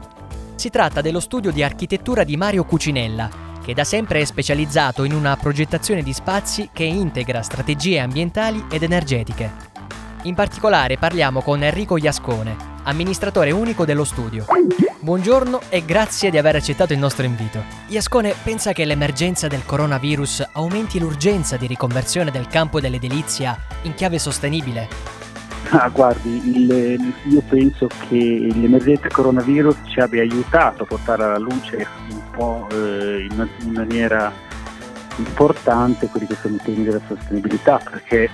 Si 0.55 0.69
tratta 0.69 0.99
dello 0.99 1.21
studio 1.21 1.51
di 1.51 1.63
architettura 1.63 2.25
di 2.25 2.35
Mario 2.35 2.65
Cucinella, 2.65 3.44
che 3.65 3.73
da 3.73 3.83
sempre 3.83 4.21
è 4.21 4.25
specializzato 4.25 5.03
in 5.05 5.13
una 5.13 5.35
progettazione 5.37 6.03
di 6.03 6.13
spazi 6.13 6.69
che 6.71 6.83
integra 6.83 7.41
strategie 7.41 7.99
ambientali 7.99 8.63
ed 8.69 8.83
energetiche. 8.83 9.51
In 10.23 10.35
particolare 10.35 10.97
parliamo 10.97 11.41
con 11.41 11.63
Enrico 11.63 11.97
Iascone, 11.97 12.55
amministratore 12.83 13.49
unico 13.49 13.83
dello 13.83 14.03
studio. 14.03 14.45
Buongiorno 14.99 15.61
e 15.69 15.83
grazie 15.83 16.29
di 16.29 16.37
aver 16.37 16.57
accettato 16.57 16.93
il 16.93 16.99
nostro 16.99 17.25
invito. 17.25 17.63
Iascone 17.87 18.35
pensa 18.43 18.71
che 18.71 18.85
l'emergenza 18.85 19.47
del 19.47 19.65
coronavirus 19.65 20.49
aumenti 20.53 20.99
l'urgenza 20.99 21.57
di 21.57 21.65
riconversione 21.65 22.29
del 22.29 22.47
campo 22.47 22.79
dell'edilizia 22.79 23.57
in 23.81 23.95
chiave 23.95 24.19
sostenibile? 24.19 24.87
Ah, 25.69 25.89
guardi, 25.89 26.29
il, 26.55 27.13
io 27.23 27.41
penso 27.49 27.87
che 28.07 28.47
l'emergenza 28.53 29.07
coronavirus 29.07 29.77
ci 29.87 29.99
abbia 29.99 30.21
aiutato 30.21 30.83
a 30.83 30.85
portare 30.85 31.23
alla 31.23 31.39
luce 31.39 31.87
po' 32.35 32.67
eh, 32.71 33.27
in, 33.29 33.47
in 33.61 33.71
maniera 33.71 34.31
importante 35.17 36.07
quelli 36.07 36.27
che 36.27 36.35
sono 36.35 36.55
i 36.55 36.61
temi 36.63 36.83
della 36.83 37.01
sostenibilità, 37.07 37.79
perché 37.89 38.29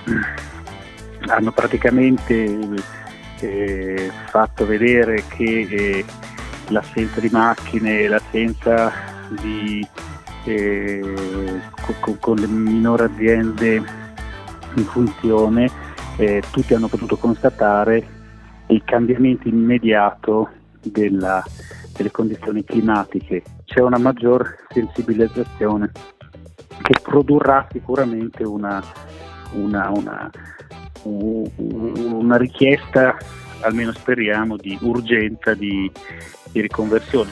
hanno 1.26 1.52
praticamente 1.52 2.58
eh, 3.40 4.10
fatto 4.26 4.66
vedere 4.66 5.24
che 5.28 5.66
eh, 5.70 6.04
l'assenza 6.68 7.20
di 7.20 7.28
macchine, 7.30 8.08
l'assenza 8.08 8.92
di 9.40 9.86
eh, 10.44 11.60
con, 12.00 12.18
con, 12.18 12.36
le 12.36 12.46
minori 12.46 13.04
aziende 13.04 13.82
in 14.74 14.84
funzione, 14.84 15.70
eh, 16.16 16.42
tutti 16.50 16.74
hanno 16.74 16.88
potuto 16.88 17.16
constatare 17.16 18.20
il 18.66 18.82
cambiamento 18.84 19.48
immediato 19.48 20.48
della, 20.80 21.44
delle 21.96 22.10
condizioni 22.10 22.64
climatiche. 22.64 23.42
C'è 23.64 23.80
una 23.80 23.98
maggior 23.98 24.56
sensibilizzazione 24.70 25.90
che 26.82 26.94
produrrà 27.02 27.66
sicuramente 27.70 28.42
una, 28.44 28.82
una, 29.52 29.90
una 29.90 30.30
una 31.04 32.36
richiesta, 32.36 33.16
almeno 33.60 33.92
speriamo, 33.92 34.56
di 34.56 34.76
urgenza 34.80 35.54
di, 35.54 35.90
di 36.50 36.60
riconversione. 36.60 37.30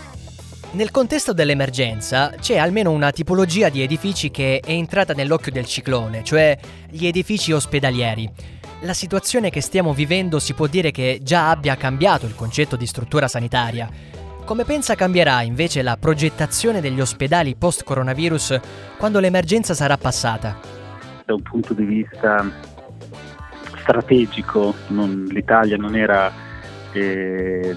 Nel 0.73 0.93
contesto 0.93 1.33
dell'emergenza 1.33 2.33
c'è 2.39 2.57
almeno 2.57 2.93
una 2.93 3.11
tipologia 3.11 3.69
di 3.69 3.83
edifici 3.83 4.31
che 4.31 4.61
è 4.65 4.71
entrata 4.71 5.15
nell'occhio 5.15 5.51
del 5.51 5.67
ciclone, 5.67 6.23
cioè 6.23 6.57
gli 6.89 7.07
edifici 7.07 7.53
ospedalieri. 7.53 8.31
La 8.83 8.95
situazione 8.95 9.51
che 9.51 9.61
stiamo 9.61 9.93
vivendo 9.93 10.39
si 10.39 10.55
può 10.55 10.67
dire 10.67 10.91
che 10.91 11.21
già 11.23 11.51
abbia 11.51 11.77
cambiato 11.77 12.27
il 12.27 12.35
concetto 12.35 12.77
di 12.77 12.87
struttura 12.87 13.29
sanitaria. 13.29 13.89
Come 14.45 14.65
pensa 14.65 14.95
cambierà 14.95 15.43
invece 15.43 15.83
la 15.83 15.97
progettazione 15.97 16.81
degli 16.81 17.01
ospedali 17.01 17.55
post-coronavirus 17.55 18.61
quando 18.99 19.21
l'emergenza 19.21 19.75
sarà 19.75 19.97
passata? 19.97 20.57
Da 21.25 21.35
un 21.35 21.43
punto 21.43 21.73
di 21.73 21.85
vista 21.85 22.45
strategico, 23.77 24.75
non, 24.89 25.27
l'Italia 25.31 25.77
non 25.77 25.95
era 25.95 26.33
eh, 26.93 27.77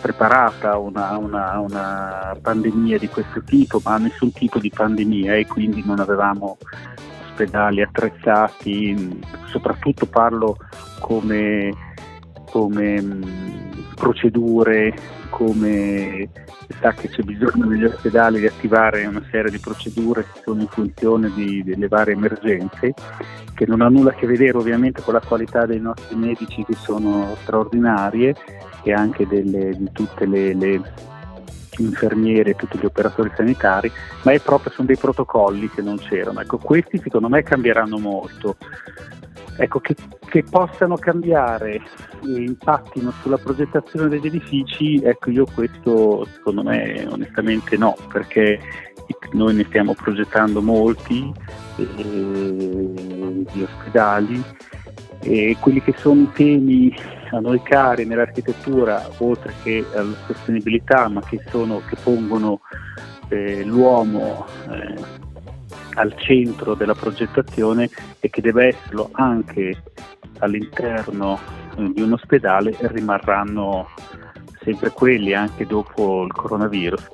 preparata 0.00 0.72
a 0.72 0.78
una, 0.78 1.16
una, 1.18 1.58
una, 1.60 2.36
pandemia 2.40 2.98
di 2.98 3.08
questo 3.08 3.42
tipo, 3.42 3.80
ma 3.84 3.94
a 3.94 3.98
nessun 3.98 4.32
tipo 4.32 4.58
di 4.58 4.70
pandemia 4.70 5.34
e 5.36 5.46
quindi 5.46 5.82
non 5.84 6.00
avevamo 6.00 6.56
ospedali 7.28 7.82
attrezzati, 7.82 9.20
soprattutto 9.46 10.06
parlo 10.06 10.56
come, 11.00 11.72
come 12.50 13.00
mh, 13.00 13.94
procedure, 13.94 14.94
come 15.34 16.28
sa 16.80 16.92
che 16.92 17.08
c'è 17.08 17.22
bisogno 17.22 17.64
negli 17.64 17.84
ospedali 17.84 18.38
di 18.38 18.46
attivare 18.46 19.04
una 19.04 19.22
serie 19.32 19.50
di 19.50 19.58
procedure 19.58 20.22
che 20.22 20.40
sono 20.44 20.60
in 20.60 20.68
funzione 20.68 21.32
di, 21.34 21.64
delle 21.64 21.88
varie 21.88 22.14
emergenze, 22.14 22.94
che 23.52 23.66
non 23.66 23.80
ha 23.80 23.88
nulla 23.88 24.10
a 24.10 24.14
che 24.14 24.28
vedere 24.28 24.56
ovviamente 24.56 25.02
con 25.02 25.14
la 25.14 25.20
qualità 25.20 25.66
dei 25.66 25.80
nostri 25.80 26.14
medici 26.14 26.64
che 26.64 26.74
sono 26.74 27.34
straordinarie 27.42 28.36
e 28.84 28.92
anche 28.92 29.26
delle, 29.26 29.76
di 29.76 29.88
tutte 29.92 30.24
le, 30.24 30.54
le 30.54 30.80
infermiere 31.78 32.50
e 32.50 32.54
tutti 32.54 32.78
gli 32.78 32.84
operatori 32.84 33.32
sanitari, 33.34 33.90
ma 34.22 34.30
è 34.30 34.38
proprio 34.38 34.70
sono 34.70 34.86
dei 34.86 34.96
protocolli 34.96 35.68
che 35.68 35.82
non 35.82 35.96
c'erano. 35.98 36.42
Ecco, 36.42 36.58
questi 36.58 37.00
secondo 37.02 37.28
me 37.28 37.42
cambieranno 37.42 37.98
molto. 37.98 38.56
Ecco, 39.56 39.78
che, 39.78 39.94
che 40.26 40.42
possano 40.42 40.96
cambiare 40.96 41.74
e 41.74 41.80
impattino 42.22 43.12
sulla 43.22 43.38
progettazione 43.38 44.08
degli 44.08 44.26
edifici, 44.26 44.96
ecco 44.96 45.30
io 45.30 45.46
questo 45.54 46.26
secondo 46.32 46.64
me 46.64 47.06
onestamente 47.08 47.76
no, 47.76 47.94
perché 48.12 48.58
noi 49.32 49.54
ne 49.54 49.64
stiamo 49.64 49.94
progettando 49.94 50.60
molti 50.60 51.32
eh, 51.76 53.44
ospedali 53.62 54.42
e 55.20 55.56
quelli 55.60 55.80
che 55.82 55.94
sono 55.96 56.22
i 56.22 56.30
temi 56.32 56.94
a 57.30 57.40
noi 57.40 57.62
cari 57.62 58.04
nell'architettura, 58.04 59.08
oltre 59.18 59.52
che 59.62 59.84
alla 59.94 60.14
sostenibilità, 60.26 61.08
ma 61.08 61.20
che, 61.22 61.40
sono, 61.48 61.80
che 61.88 61.96
pongono 62.02 62.60
eh, 63.28 63.64
l'uomo 63.64 64.46
eh, 64.70 65.32
al 65.94 66.14
centro 66.16 66.74
della 66.74 66.94
progettazione 66.94 67.88
e 68.20 68.30
che 68.30 68.40
deve 68.40 68.68
esserlo 68.68 69.10
anche 69.12 69.82
all'interno 70.38 71.38
eh, 71.76 71.92
di 71.92 72.02
un 72.02 72.12
ospedale 72.12 72.76
rimarranno 72.80 73.88
sempre 74.62 74.90
quelli 74.90 75.34
anche 75.34 75.66
dopo 75.66 76.24
il 76.24 76.32
coronavirus. 76.32 77.10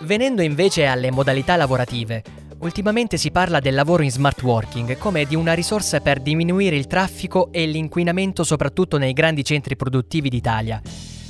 Venendo 0.00 0.42
invece 0.42 0.86
alle 0.86 1.10
modalità 1.10 1.56
lavorative, 1.56 2.22
ultimamente 2.58 3.16
si 3.16 3.30
parla 3.30 3.60
del 3.60 3.74
lavoro 3.74 4.02
in 4.02 4.10
smart 4.10 4.42
working 4.42 4.96
come 4.98 5.24
di 5.24 5.34
una 5.34 5.52
risorsa 5.52 6.00
per 6.00 6.20
diminuire 6.20 6.76
il 6.76 6.86
traffico 6.86 7.50
e 7.52 7.66
l'inquinamento 7.66 8.44
soprattutto 8.44 8.98
nei 8.98 9.12
grandi 9.12 9.44
centri 9.44 9.76
produttivi 9.76 10.28
d'Italia. 10.28 10.80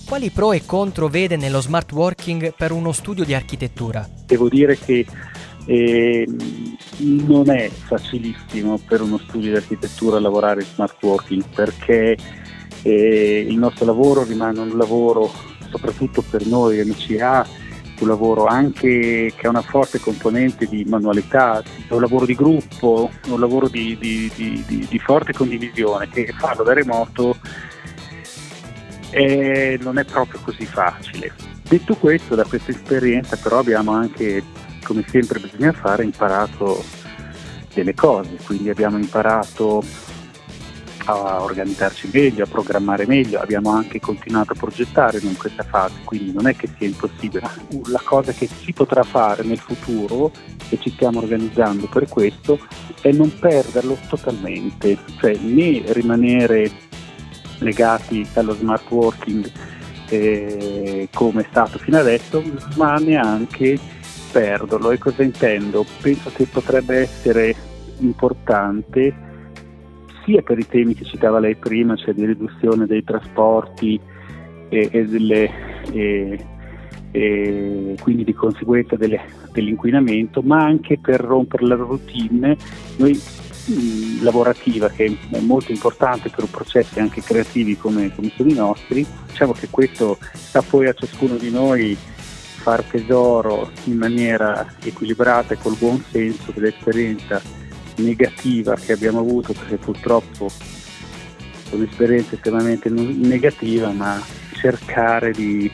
Quali 0.06 0.30
pro 0.30 0.52
e 0.52 0.64
contro 0.66 1.08
vede 1.08 1.36
nello 1.36 1.60
smart 1.60 1.90
working 1.92 2.54
per 2.54 2.72
uno 2.72 2.92
studio 2.92 3.24
di 3.24 3.34
architettura? 3.34 4.06
Devo 4.26 4.48
dire 4.48 4.76
che 4.76 5.06
e 5.66 6.26
non 6.98 7.50
è 7.50 7.68
facilissimo 7.70 8.78
per 8.78 9.00
uno 9.00 9.18
studio 9.18 9.50
di 9.50 9.56
architettura 9.56 10.20
lavorare 10.20 10.60
in 10.60 10.66
smart 10.66 11.02
working 11.02 11.42
perché 11.54 12.16
eh, 12.82 13.46
il 13.48 13.56
nostro 13.56 13.86
lavoro 13.86 14.24
rimane 14.24 14.60
un 14.60 14.76
lavoro, 14.76 15.32
soprattutto 15.70 16.22
per 16.28 16.46
noi 16.46 16.84
MCA, 16.84 17.46
un 18.00 18.08
lavoro 18.08 18.46
anche 18.46 19.32
che 19.34 19.46
ha 19.46 19.48
una 19.48 19.62
forte 19.62 20.00
componente 20.00 20.66
di 20.66 20.84
manualità, 20.84 21.62
un 21.88 22.00
lavoro 22.00 22.26
di 22.26 22.34
gruppo, 22.34 23.10
un 23.28 23.40
lavoro 23.40 23.68
di, 23.68 23.96
di, 23.98 24.30
di, 24.34 24.86
di 24.88 24.98
forte 24.98 25.32
condivisione 25.32 26.08
che 26.08 26.34
farlo 26.36 26.64
da 26.64 26.74
remoto 26.74 27.36
eh, 29.10 29.78
non 29.80 29.98
è 29.98 30.04
proprio 30.04 30.40
così 30.42 30.66
facile. 30.66 31.32
Detto 31.66 31.94
questo, 31.94 32.34
da 32.34 32.44
questa 32.44 32.72
esperienza 32.72 33.36
però 33.36 33.58
abbiamo 33.58 33.92
anche 33.92 34.42
come 34.84 35.04
sempre 35.08 35.40
bisogna 35.40 35.72
fare, 35.72 36.04
imparato 36.04 36.84
delle 37.72 37.94
cose, 37.94 38.36
quindi 38.44 38.70
abbiamo 38.70 38.98
imparato 38.98 39.82
a 41.06 41.42
organizzarci 41.42 42.08
meglio, 42.12 42.44
a 42.44 42.46
programmare 42.46 43.06
meglio, 43.06 43.40
abbiamo 43.40 43.70
anche 43.70 44.00
continuato 44.00 44.52
a 44.52 44.56
progettare 44.56 45.18
in 45.18 45.36
questa 45.36 45.62
fase, 45.62 45.96
quindi 46.04 46.32
non 46.32 46.46
è 46.46 46.56
che 46.56 46.68
sia 46.78 46.86
impossibile. 46.86 47.48
La 47.86 48.00
cosa 48.02 48.32
che 48.32 48.46
si 48.48 48.72
potrà 48.72 49.02
fare 49.02 49.42
nel 49.42 49.58
futuro, 49.58 50.32
e 50.70 50.78
ci 50.80 50.90
stiamo 50.90 51.18
organizzando 51.18 51.88
per 51.88 52.08
questo, 52.08 52.58
è 53.00 53.10
non 53.12 53.36
perderlo 53.38 53.98
totalmente, 54.08 54.96
cioè 55.18 55.36
né 55.36 55.82
rimanere 55.88 56.70
legati 57.58 58.26
allo 58.34 58.54
smart 58.54 58.90
working 58.90 59.50
eh, 60.08 61.08
come 61.12 61.42
è 61.42 61.46
stato 61.50 61.78
fino 61.78 61.98
adesso, 61.98 62.42
ma 62.76 62.96
neanche 62.96 63.78
perderlo. 64.34 64.90
E 64.90 64.98
cosa 64.98 65.22
intendo? 65.22 65.86
Penso 66.00 66.30
che 66.34 66.46
potrebbe 66.46 66.96
essere 66.96 67.54
importante 68.00 69.14
sia 70.24 70.42
per 70.42 70.58
i 70.58 70.66
temi 70.66 70.94
che 70.94 71.04
citava 71.04 71.38
lei 71.38 71.54
prima, 71.54 71.94
cioè 71.94 72.14
di 72.14 72.26
riduzione 72.26 72.86
dei 72.86 73.04
trasporti 73.04 74.00
e, 74.68 74.88
e, 74.90 75.04
delle, 75.04 75.50
e, 75.92 76.44
e 77.12 77.96
quindi 78.00 78.24
di 78.24 78.32
conseguenza 78.32 78.96
delle, 78.96 79.20
dell'inquinamento, 79.52 80.42
ma 80.42 80.64
anche 80.64 80.98
per 80.98 81.20
rompere 81.20 81.66
la 81.66 81.76
routine. 81.76 82.56
Noi 82.96 83.12
mh, 83.12 84.22
lavorativa 84.24 84.88
che 84.88 85.16
è 85.30 85.38
molto 85.40 85.70
importante 85.70 86.30
per 86.34 86.46
processi 86.50 86.98
anche 86.98 87.20
creativi 87.20 87.76
come, 87.76 88.12
come 88.14 88.32
sono 88.34 88.50
i 88.50 88.54
nostri, 88.54 89.06
diciamo 89.28 89.52
che 89.52 89.68
questo 89.70 90.18
sta 90.32 90.62
poi 90.62 90.88
a 90.88 90.92
ciascuno 90.92 91.36
di 91.36 91.50
noi 91.50 91.96
far 92.64 92.82
tesoro 92.84 93.70
in 93.84 93.98
maniera 93.98 94.66
equilibrata 94.82 95.52
e 95.52 95.58
col 95.58 95.76
buon 95.76 96.02
senso 96.10 96.50
dell'esperienza 96.50 97.38
negativa 97.96 98.74
che 98.74 98.92
abbiamo 98.92 99.18
avuto, 99.20 99.52
perché 99.52 99.76
purtroppo 99.76 100.48
è 101.68 101.74
un'esperienza 101.74 102.36
estremamente 102.36 102.88
negativa, 102.88 103.90
ma 103.90 104.18
cercare 104.54 105.32
di, 105.32 105.70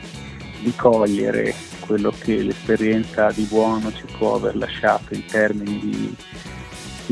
di 0.59 0.75
cogliere 0.75 1.55
quello 1.79 2.13
che 2.19 2.43
l'esperienza 2.43 3.31
di 3.31 3.43
buono 3.43 3.93
ci 3.93 4.05
può 4.17 4.35
aver 4.35 4.57
lasciato 4.57 5.13
in 5.13 5.23
termini 5.25 5.79
di, 5.79 6.15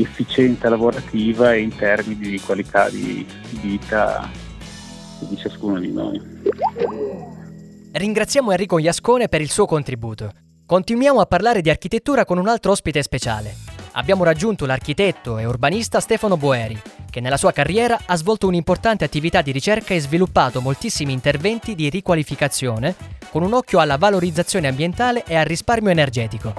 efficienza 0.02 0.68
lavorativa 0.68 1.52
e 1.52 1.60
in 1.60 1.74
termini 1.74 2.30
di 2.30 2.40
qualità 2.40 2.88
di 2.88 3.26
vita 3.60 4.30
di 5.20 5.36
ciascuno 5.36 5.78
di 5.78 5.92
noi. 5.92 6.20
Ringraziamo 7.92 8.52
Enrico 8.52 8.78
Iascone 8.78 9.26
per 9.26 9.40
il 9.40 9.50
suo 9.50 9.66
contributo. 9.66 10.30
Continuiamo 10.64 11.20
a 11.20 11.26
parlare 11.26 11.60
di 11.60 11.70
architettura 11.70 12.24
con 12.24 12.38
un 12.38 12.46
altro 12.46 12.70
ospite 12.70 13.02
speciale. 13.02 13.52
Abbiamo 13.92 14.22
raggiunto 14.22 14.64
l'architetto 14.64 15.38
e 15.38 15.44
urbanista 15.44 15.98
Stefano 15.98 16.36
Boeri, 16.36 16.80
che 17.10 17.18
nella 17.18 17.36
sua 17.36 17.50
carriera 17.50 17.98
ha 18.06 18.14
svolto 18.14 18.46
un'importante 18.46 19.02
attività 19.02 19.42
di 19.42 19.50
ricerca 19.50 19.92
e 19.92 19.98
sviluppato 19.98 20.60
moltissimi 20.60 21.12
interventi 21.12 21.74
di 21.74 21.90
riqualificazione 21.90 22.94
con 23.28 23.42
un 23.42 23.54
occhio 23.54 23.80
alla 23.80 23.96
valorizzazione 23.96 24.68
ambientale 24.68 25.24
e 25.26 25.34
al 25.34 25.46
risparmio 25.46 25.90
energetico. 25.90 26.54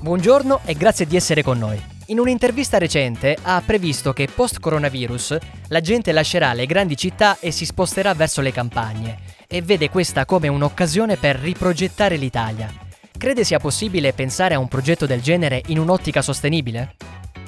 Buongiorno 0.00 0.60
e 0.64 0.74
grazie 0.74 1.06
di 1.06 1.16
essere 1.16 1.42
con 1.42 1.58
noi. 1.58 1.82
In 2.06 2.20
un'intervista 2.20 2.78
recente 2.78 3.36
ha 3.42 3.60
previsto 3.66 4.12
che 4.12 4.28
post-coronavirus 4.32 5.38
la 5.70 5.80
gente 5.80 6.12
lascerà 6.12 6.52
le 6.52 6.66
grandi 6.66 6.96
città 6.96 7.36
e 7.40 7.50
si 7.50 7.64
sposterà 7.64 8.14
verso 8.14 8.40
le 8.40 8.52
campagne 8.52 9.37
e 9.50 9.62
vede 9.62 9.88
questa 9.88 10.26
come 10.26 10.46
un'occasione 10.46 11.16
per 11.16 11.36
riprogettare 11.36 12.16
l'Italia. 12.16 12.70
Crede 13.16 13.44
sia 13.44 13.58
possibile 13.58 14.12
pensare 14.12 14.54
a 14.54 14.58
un 14.58 14.68
progetto 14.68 15.06
del 15.06 15.22
genere 15.22 15.62
in 15.68 15.78
un'ottica 15.78 16.20
sostenibile? 16.20 16.96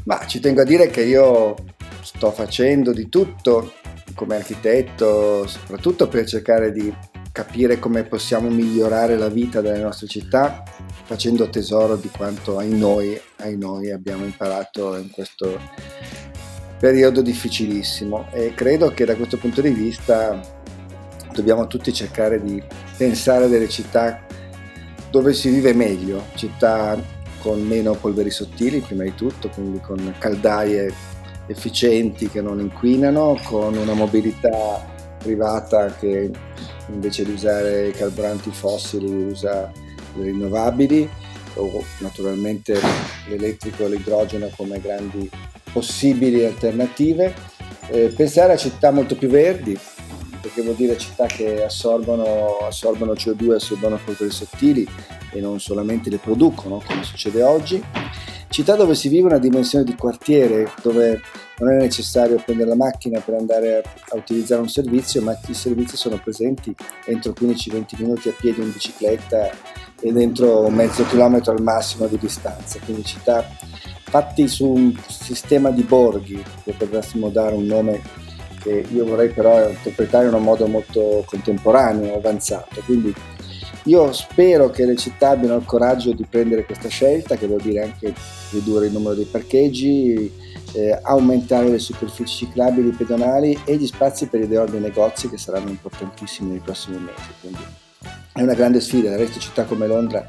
Ma 0.05 0.27
ci 0.27 0.41
tengo 0.41 0.63
a 0.63 0.65
dire 0.65 0.89
che 0.89 1.03
io 1.03 1.55
sto 2.01 2.31
facendo 2.33 2.95
di 2.95 3.11
tutto 3.11 3.75
come 4.15 4.37
architetto, 4.37 5.47
soprattutto 5.47 6.09
per 6.09 6.27
cercare 6.27 6.73
di 6.73 6.93
capire 7.33 7.79
come 7.79 8.03
possiamo 8.05 8.49
migliorare 8.49 9.19
la 9.19 9.29
vita 9.29 9.61
delle 9.61 9.79
nostre 9.79 10.07
città, 10.07 10.63
facendo 11.05 11.51
tesoro 11.51 11.97
di 11.97 12.09
quanto 12.09 12.57
ai 12.57 12.71
noi, 12.71 13.21
ai 13.37 13.59
noi 13.59 13.91
abbiamo 13.93 14.25
imparato 14.25 14.97
in 14.97 15.11
questo 15.11 15.61
periodo 16.79 17.21
difficilissimo 17.21 18.29
e 18.33 18.55
credo 18.55 18.91
che 18.91 19.05
da 19.05 19.15
questo 19.15 19.37
punto 19.37 19.61
di 19.61 19.69
vista 19.69 20.60
dobbiamo 21.33 21.67
tutti 21.67 21.93
cercare 21.93 22.43
di 22.43 22.63
pensare 22.97 23.49
delle 23.49 23.69
città 23.69 24.25
dove 25.11 25.33
si 25.33 25.51
vive 25.51 25.73
meglio, 25.73 26.27
città 26.35 26.99
con 27.41 27.61
meno 27.63 27.95
polveri 27.95 28.31
sottili 28.31 28.81
prima 28.81 29.03
di 29.03 29.15
tutto, 29.15 29.49
quindi 29.49 29.81
con 29.81 30.15
caldaie 30.19 30.93
efficienti 31.47 32.29
che 32.29 32.41
non 32.41 32.61
inquinano, 32.61 33.41
con 33.45 33.77
una 33.77 33.95
mobilità 33.95 34.87
privata 35.19 35.95
che 35.95 36.31
invece 36.89 37.25
di 37.25 37.33
usare 37.33 37.89
i 37.89 37.93
carburanti 37.93 38.51
fossili 38.51 39.25
usa 39.25 39.71
le 40.15 40.25
rinnovabili 40.25 41.09
o 41.55 41.83
naturalmente 41.99 42.79
l'elettrico 43.29 43.85
e 43.85 43.89
l'idrogeno 43.91 44.49
come 44.57 44.81
grandi 44.81 45.29
possibili 45.73 46.45
alternative. 46.45 47.35
Eh, 47.89 48.13
pensare 48.15 48.53
a 48.53 48.57
città 48.57 48.93
molto 48.93 49.17
più 49.17 49.29
verdi, 49.29 49.77
perché 50.51 50.63
vuol 50.63 50.75
dire 50.75 50.99
città 50.99 51.27
che 51.27 51.65
assorbono, 51.65 52.59
assorbono 52.63 53.13
CO2, 53.13 53.55
assorbono 53.55 54.01
polveri 54.05 54.31
sottili 54.31 54.87
e 55.33 55.41
non 55.41 55.61
solamente 55.61 56.11
le 56.11 56.19
producono 56.19 56.83
come 56.85 57.05
succede 57.05 57.43
oggi. 57.43 57.83
Città 58.49 58.75
dove 58.75 58.97
si 58.97 59.09
vive 59.09 59.27
una 59.27 59.39
dimensione 59.39 59.85
di 59.85 59.95
quartiere, 59.95 60.73
dove 60.83 61.21
non 61.59 61.73
è 61.73 61.77
necessario 61.77 62.43
prendere 62.45 62.71
la 62.71 62.75
macchina 62.75 63.21
per 63.21 63.35
andare 63.35 63.83
a, 64.09 64.17
utilizzare 64.17 64.61
un 64.61 64.69
servizio, 64.69 65.23
ma 65.23 65.39
i 65.47 65.55
servizi 65.55 65.97
sono 65.97 66.19
presenti 66.19 66.75
entro 67.07 67.33
15-20 67.39 67.85
minuti 67.99 68.29
a 68.29 68.35
piedi 68.37 68.61
in 68.61 68.73
bicicletta 68.73 69.51
e 70.01 70.13
dentro 70.13 70.69
mezzo 70.69 71.07
chilometro 71.07 71.53
al 71.53 71.63
massimo 71.63 72.09
di 72.09 72.19
distanza. 72.19 72.81
Quindi 72.85 73.05
città 73.05 73.47
fatti 74.03 74.49
su 74.49 74.67
un 74.67 74.99
sistema 75.07 75.71
di 75.71 75.83
borghi, 75.83 76.43
che 76.65 76.73
potremmo 76.73 77.29
dare 77.29 77.55
un 77.55 77.67
nome 77.67 78.03
che 78.61 78.85
io 78.93 79.05
vorrei 79.05 79.31
però 79.31 79.69
interpretare 79.69 80.29
in 80.29 80.35
un 80.35 80.43
modo 80.43 80.67
molto 80.67 81.25
contemporaneo, 81.27 82.17
avanzato. 82.17 82.81
Quindi 82.85 83.15
io 83.85 84.13
spero 84.13 84.71
che 84.71 84.85
le 84.85 84.97
città 84.97 85.31
abbiano 85.31 85.57
il 85.57 85.65
coraggio 85.65 86.13
di 86.13 86.27
prendere 86.29 86.65
questa 86.65 86.89
scelta, 86.89 87.37
che 87.37 87.47
vuol 87.47 87.63
dire 87.63 87.83
anche 87.83 88.15
ridurre 88.51 88.87
il 88.87 88.93
numero 88.93 89.15
dei 89.15 89.25
parcheggi, 89.25 90.31
eh, 90.73 90.99
aumentare 91.03 91.69
le 91.69 91.79
superfici 91.79 92.47
ciclabili 92.47 92.91
pedonali 92.91 93.59
e 93.65 93.77
gli 93.77 93.87
spazi 93.87 94.27
per 94.27 94.41
i 94.41 94.47
dei 94.47 94.81
negozi 94.81 95.29
che 95.29 95.39
saranno 95.39 95.71
importantissimi 95.71 96.51
nei 96.51 96.61
prossimi 96.61 96.99
mesi. 96.99 97.31
Quindi 97.41 97.65
è 98.33 98.43
una 98.43 98.55
grande 98.55 98.81
sfida, 98.81 99.11
del 99.11 99.19
resto 99.19 99.41
città 99.41 99.65
come 99.65 99.87
Londra 99.87 100.29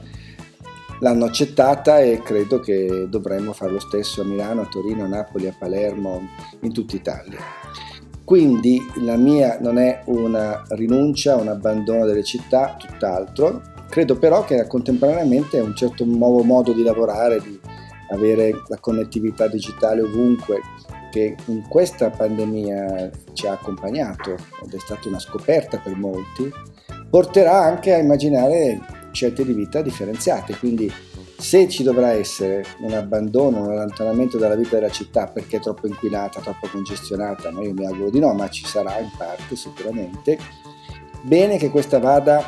l'hanno 1.02 1.26
accettata 1.26 2.00
e 2.00 2.22
credo 2.24 2.60
che 2.60 3.08
dovremmo 3.10 3.54
fare 3.54 3.72
lo 3.72 3.80
stesso 3.80 4.22
a 4.22 4.26
Milano, 4.26 4.62
a 4.62 4.68
Torino, 4.68 5.04
a 5.04 5.08
Napoli, 5.08 5.48
a 5.48 5.56
Palermo, 5.58 6.22
in 6.62 6.74
tutta 6.74 6.96
Italia. 6.96 7.40
Quindi 8.24 8.80
la 9.02 9.18
mia 9.18 9.58
non 9.60 9.78
è 9.78 10.04
una 10.06 10.64
rinuncia, 10.70 11.36
un 11.36 11.50
abbandono 11.50 12.06
delle 12.06 12.24
città, 12.24 12.78
tutt'altro. 12.78 13.62
Credo 13.90 14.18
però 14.18 14.46
che 14.46 14.66
contemporaneamente 14.68 15.60
un 15.60 15.76
certo 15.76 16.06
nuovo 16.06 16.44
modo 16.44 16.72
di 16.72 16.84
lavorare, 16.84 17.42
di 17.42 17.60
avere 18.12 18.62
la 18.68 18.78
connettività 18.78 19.48
digitale 19.48 20.02
ovunque, 20.02 20.62
che 21.12 21.36
in 21.46 21.68
questa 21.68 22.10
pandemia 22.10 23.10
ci 23.34 23.48
ha 23.48 23.52
accompagnato 23.52 24.32
ed 24.64 24.74
è 24.74 24.80
stata 24.80 25.10
una 25.10 25.20
scoperta 25.20 25.78
per 25.78 25.98
molti, 25.98 26.50
porterà 27.10 27.64
anche 27.64 27.94
a 27.94 27.98
immaginare 27.98 28.80
scelte 29.12 29.44
di 29.44 29.52
vita 29.52 29.82
differenziate. 29.82 30.56
Quindi 30.58 30.90
se 31.42 31.68
ci 31.68 31.82
dovrà 31.82 32.12
essere 32.12 32.64
un 32.82 32.94
abbandono, 32.94 33.62
un 33.64 33.72
allontanamento 33.72 34.38
dalla 34.38 34.56
vita 34.56 34.76
della 34.76 34.92
città 34.92 35.26
perché 35.26 35.58
è 35.58 35.60
troppo 35.60 35.88
inquinata, 35.88 36.40
troppo 36.40 36.68
congestionata, 36.68 37.50
ma 37.50 37.64
io 37.64 37.74
mi 37.74 37.84
auguro 37.84 38.12
di 38.12 38.20
no, 38.20 38.32
ma 38.34 38.48
ci 38.48 38.64
sarà 38.64 39.00
in 39.00 39.10
parte 39.18 39.56
sicuramente, 39.56 40.38
bene 41.24 41.58
che 41.58 41.72
questa 41.72 41.98
vada 41.98 42.44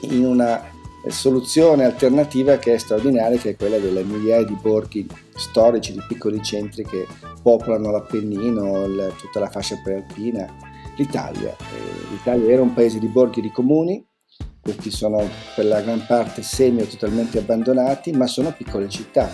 in 0.00 0.26
una 0.26 0.62
soluzione 1.06 1.84
alternativa 1.84 2.58
che 2.58 2.74
è 2.74 2.78
straordinaria, 2.78 3.38
che 3.38 3.50
è 3.50 3.56
quella 3.56 3.78
delle 3.78 4.04
migliaia 4.04 4.44
di 4.44 4.58
borghi 4.60 5.06
storici, 5.34 5.92
di 5.92 6.02
piccoli 6.06 6.42
centri 6.42 6.84
che 6.84 7.06
popolano 7.42 7.90
l'Appennino, 7.90 8.86
tutta 9.16 9.40
la 9.40 9.48
fascia 9.48 9.80
prealpina, 9.82 10.46
l'Italia. 10.96 11.50
Eh, 11.50 12.10
L'Italia 12.10 12.52
era 12.52 12.60
un 12.60 12.74
paese 12.74 12.98
di 12.98 13.06
borghi 13.06 13.40
di 13.40 13.50
comuni, 13.50 14.06
questi 14.62 14.92
sono 14.92 15.28
per 15.56 15.66
la 15.66 15.80
gran 15.80 16.06
parte 16.06 16.42
semi 16.42 16.82
o 16.82 16.86
totalmente 16.86 17.38
abbandonati, 17.38 18.12
ma 18.12 18.26
sono 18.26 18.52
piccole 18.52 18.88
città 18.88 19.28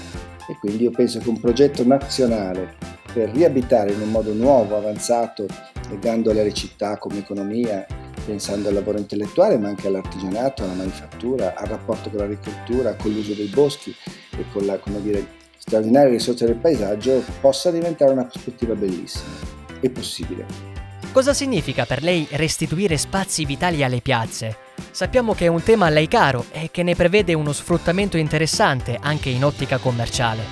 e 0.48 0.56
quindi 0.58 0.84
io 0.84 0.90
penso 0.90 1.18
che 1.18 1.28
un 1.28 1.38
progetto 1.38 1.84
nazionale 1.86 2.76
per 3.12 3.28
riabitare 3.30 3.92
in 3.92 4.00
un 4.00 4.10
modo 4.10 4.32
nuovo, 4.32 4.76
avanzato, 4.76 5.46
legandole 5.90 6.40
alle 6.40 6.54
città 6.54 6.96
come 6.96 7.18
economia, 7.18 7.86
pensando 8.24 8.68
al 8.68 8.74
lavoro 8.74 8.98
intellettuale, 8.98 9.58
ma 9.58 9.68
anche 9.68 9.88
all'artigianato, 9.88 10.64
alla 10.64 10.72
manifattura, 10.72 11.54
al 11.54 11.66
rapporto 11.66 12.08
con 12.08 12.20
l'agricoltura, 12.20 12.94
con 12.94 13.12
l'uso 13.12 13.34
dei 13.34 13.48
boschi 13.48 13.94
e 14.30 14.44
con 14.50 14.64
la 14.64 14.78
dire, 15.02 15.26
straordinaria 15.58 16.10
risorsa 16.10 16.46
del 16.46 16.56
paesaggio, 16.56 17.22
possa 17.40 17.70
diventare 17.70 18.12
una 18.12 18.24
prospettiva 18.24 18.74
bellissima. 18.74 19.56
È 19.80 19.88
possibile. 19.90 20.77
Cosa 21.18 21.35
significa 21.35 21.85
per 21.85 22.04
lei 22.04 22.28
restituire 22.31 22.96
spazi 22.96 23.44
vitali 23.44 23.83
alle 23.83 24.00
piazze? 24.00 24.57
Sappiamo 24.92 25.35
che 25.35 25.46
è 25.46 25.48
un 25.48 25.64
tema 25.64 25.87
a 25.87 25.88
lei 25.88 26.07
caro 26.07 26.44
e 26.52 26.68
che 26.70 26.85
ne 26.85 26.94
prevede 26.94 27.35
uno 27.35 27.52
sfruttamento 27.52 28.16
interessante 28.16 28.96
anche 29.00 29.28
in 29.28 29.44
ottica 29.44 29.78
commerciale. 29.78 30.42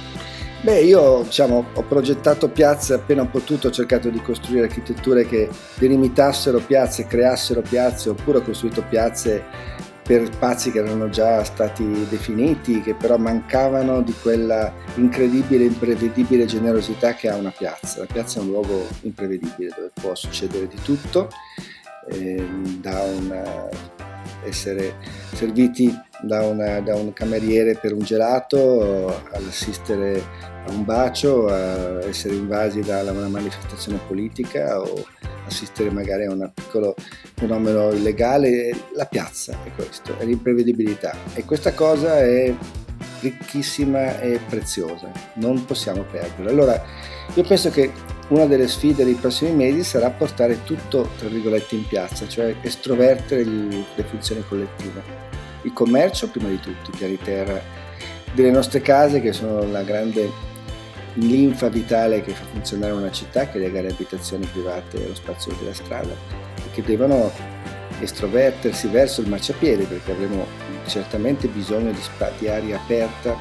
Beh, 0.62 0.81
io 0.81 1.22
diciamo, 1.22 1.66
ho 1.72 1.83
progettato 1.83 2.48
piazze 2.48 2.94
appena 2.94 3.22
ho 3.22 3.29
potuto, 3.29 3.68
ho 3.68 3.70
cercato 3.70 4.11
di 4.11 4.20
costruire 4.20 4.66
architetture 4.66 5.24
che 5.24 5.48
delimitassero 5.76 6.59
piazze, 6.59 7.07
creassero 7.07 7.61
piazze, 7.61 8.09
oppure 8.09 8.38
ho 8.38 8.42
costruito 8.42 8.83
piazze 8.83 9.44
per 10.06 10.32
spazi 10.32 10.70
che 10.70 10.78
erano 10.78 11.08
già 11.08 11.42
stati 11.42 12.06
definiti, 12.08 12.80
che 12.80 12.94
però 12.94 13.16
mancavano 13.16 14.02
di 14.02 14.14
quella 14.22 14.72
incredibile, 14.94 15.64
imprevedibile 15.64 16.44
generosità 16.44 17.14
che 17.14 17.28
ha 17.28 17.34
una 17.34 17.52
piazza. 17.56 17.98
La 17.98 18.06
piazza 18.06 18.38
è 18.38 18.42
un 18.42 18.50
luogo 18.50 18.86
imprevedibile 19.02 19.72
dove 19.74 19.90
può 19.92 20.14
succedere 20.14 20.68
di 20.68 20.78
tutto, 20.82 21.28
eh, 22.08 22.46
da 22.80 23.02
una 23.02 23.68
essere 24.44 24.94
serviti 25.32 25.92
da, 26.20 26.46
una, 26.46 26.80
da 26.80 26.94
un 26.94 27.12
cameriere 27.12 27.74
per 27.74 27.92
un 27.92 28.00
gelato 28.00 29.22
all'assistere 29.32 30.22
a 30.66 30.70
un 30.70 30.84
bacio, 30.84 31.48
a 31.48 32.04
essere 32.04 32.34
invasi 32.34 32.80
da 32.80 33.02
una 33.02 33.28
manifestazione 33.28 33.98
politica 34.06 34.80
o 34.80 35.04
assistere 35.46 35.90
magari 35.90 36.24
a 36.24 36.32
un 36.32 36.50
piccolo 36.52 36.94
fenomeno 37.35 37.90
illegale. 37.92 38.70
La 38.94 39.06
piazza 39.06 39.56
è 39.64 39.70
questo, 39.74 40.18
è 40.18 40.24
l'imprevedibilità 40.24 41.16
e 41.35 41.44
questa 41.44 41.72
cosa 41.72 42.18
è 42.20 42.52
ricchissima 43.20 44.20
e 44.20 44.40
preziosa, 44.48 45.11
non 45.35 45.64
possiamo 45.64 46.02
perderla. 46.02 46.50
Allora 46.50 46.85
io 47.35 47.42
penso 47.42 47.70
che 47.70 47.90
una 48.28 48.46
delle 48.46 48.68
sfide 48.68 49.04
dei 49.04 49.14
prossimi 49.14 49.52
mesi 49.52 49.85
sarà 49.85 50.11
portare 50.11 50.64
tutto, 50.64 51.11
tra 51.18 51.28
virgolette, 51.28 51.76
in 51.76 51.87
piazza, 51.87 52.26
cioè 52.26 52.56
estrovertere 52.62 53.44
le 53.44 54.02
funzioni 54.09 54.42
collettive. 54.48 55.24
Il 55.62 55.72
commercio 55.72 56.28
prima 56.28 56.48
di 56.48 56.61
tutto, 56.61 56.90
i 56.90 56.96
piani 56.96 57.18
delle 58.35 58.50
nostre 58.50 58.80
case 58.80 59.20
che 59.20 59.32
sono 59.32 59.70
la 59.70 59.82
grande 59.82 60.45
linfa 61.16 61.68
vitale 61.68 62.22
che 62.22 62.33
fa 62.33 62.44
funzionare 62.52 62.92
una 62.92 63.11
città, 63.11 63.48
che 63.48 63.59
lega 63.59 63.81
le 63.81 63.90
abitazioni 63.90 64.46
private 64.46 65.05
allo 65.05 65.14
spazio 65.14 65.55
della 65.59 65.74
strada 65.74 66.12
e 66.12 66.70
che 66.72 66.83
devono 66.83 67.31
estrovertersi 68.00 68.88
verso 68.88 69.22
il 69.22 69.29
marciapiede 69.29 69.85
perché 69.85 70.12
avremo 70.12 70.46
certamente 70.87 71.48
bisogno 71.48 71.90
di, 71.90 72.00
di 72.38 72.48
aria 72.48 72.76
aperta, 72.76 73.37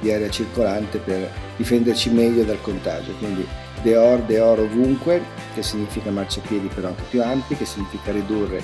di 0.00 0.12
aria 0.12 0.30
circolante 0.30 0.98
per 0.98 1.30
difenderci 1.56 2.10
meglio 2.10 2.44
dal 2.44 2.60
contagio. 2.60 3.12
Quindi 3.18 3.46
Deor, 3.82 4.20
Deor 4.22 4.60
ovunque, 4.60 5.22
che 5.54 5.62
significa 5.62 6.10
marciapiedi 6.10 6.68
però 6.68 6.88
anche 6.88 7.02
più 7.10 7.22
ampi, 7.22 7.56
che 7.56 7.64
significa 7.64 8.12
ridurre 8.12 8.62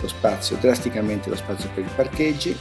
lo 0.00 0.08
spazio, 0.08 0.56
drasticamente 0.60 1.30
lo 1.30 1.36
spazio 1.36 1.70
per 1.74 1.84
i 1.84 1.90
parcheggi, 1.94 2.56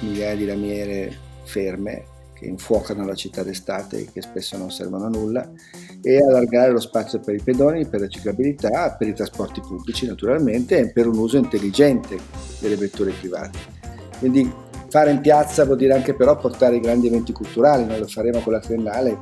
migliaia 0.00 0.34
di 0.34 0.46
lamiere 0.46 1.18
ferme 1.44 2.09
che 2.40 2.46
infuocano 2.46 3.04
la 3.04 3.14
città 3.14 3.42
d'estate 3.42 3.98
e 3.98 4.08
che 4.10 4.22
spesso 4.22 4.56
non 4.56 4.70
servono 4.70 5.04
a 5.04 5.08
nulla, 5.08 5.48
e 6.00 6.16
allargare 6.16 6.72
lo 6.72 6.80
spazio 6.80 7.20
per 7.20 7.34
i 7.34 7.42
pedoni, 7.42 7.86
per 7.86 8.00
la 8.00 8.08
ciclabilità, 8.08 8.96
per 8.98 9.08
i 9.08 9.14
trasporti 9.14 9.60
pubblici 9.60 10.06
naturalmente 10.06 10.78
e 10.78 10.90
per 10.90 11.06
un 11.06 11.18
uso 11.18 11.36
intelligente 11.36 12.16
delle 12.58 12.76
vetture 12.76 13.12
private. 13.12 13.58
Quindi 14.18 14.50
fare 14.88 15.10
in 15.10 15.20
piazza 15.20 15.66
vuol 15.66 15.76
dire 15.76 15.94
anche 15.94 16.14
però 16.14 16.36
portare 16.38 16.76
i 16.76 16.80
grandi 16.80 17.08
eventi 17.08 17.32
culturali, 17.32 17.84
noi 17.84 17.98
lo 17.98 18.06
faremo 18.06 18.40
con 18.40 18.54
la 18.54 18.60
triennale 18.60 19.18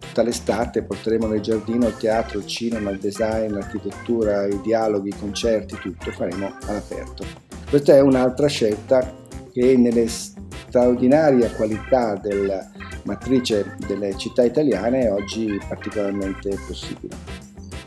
tutta 0.00 0.22
l'estate, 0.22 0.82
porteremo 0.82 1.28
nel 1.28 1.40
giardino 1.40 1.86
il 1.86 1.96
teatro, 1.96 2.38
il 2.38 2.46
cinema, 2.46 2.90
il 2.90 2.98
design, 2.98 3.52
l'architettura, 3.52 4.46
i 4.46 4.60
dialoghi, 4.62 5.10
i 5.10 5.18
concerti, 5.18 5.76
tutto 5.80 6.10
faremo 6.10 6.52
all'aperto. 6.66 7.24
Questa 7.70 7.94
è 7.94 8.00
un'altra 8.00 8.48
scelta 8.48 9.14
che 9.52 9.76
nelle 9.76 10.08
straordinaria 10.68 11.50
qualità 11.50 12.14
della 12.16 12.70
matrice 13.04 13.76
delle 13.86 14.16
città 14.16 14.44
italiane 14.44 15.06
è 15.06 15.12
oggi 15.12 15.58
particolarmente 15.66 16.56
possibile. 16.66 17.16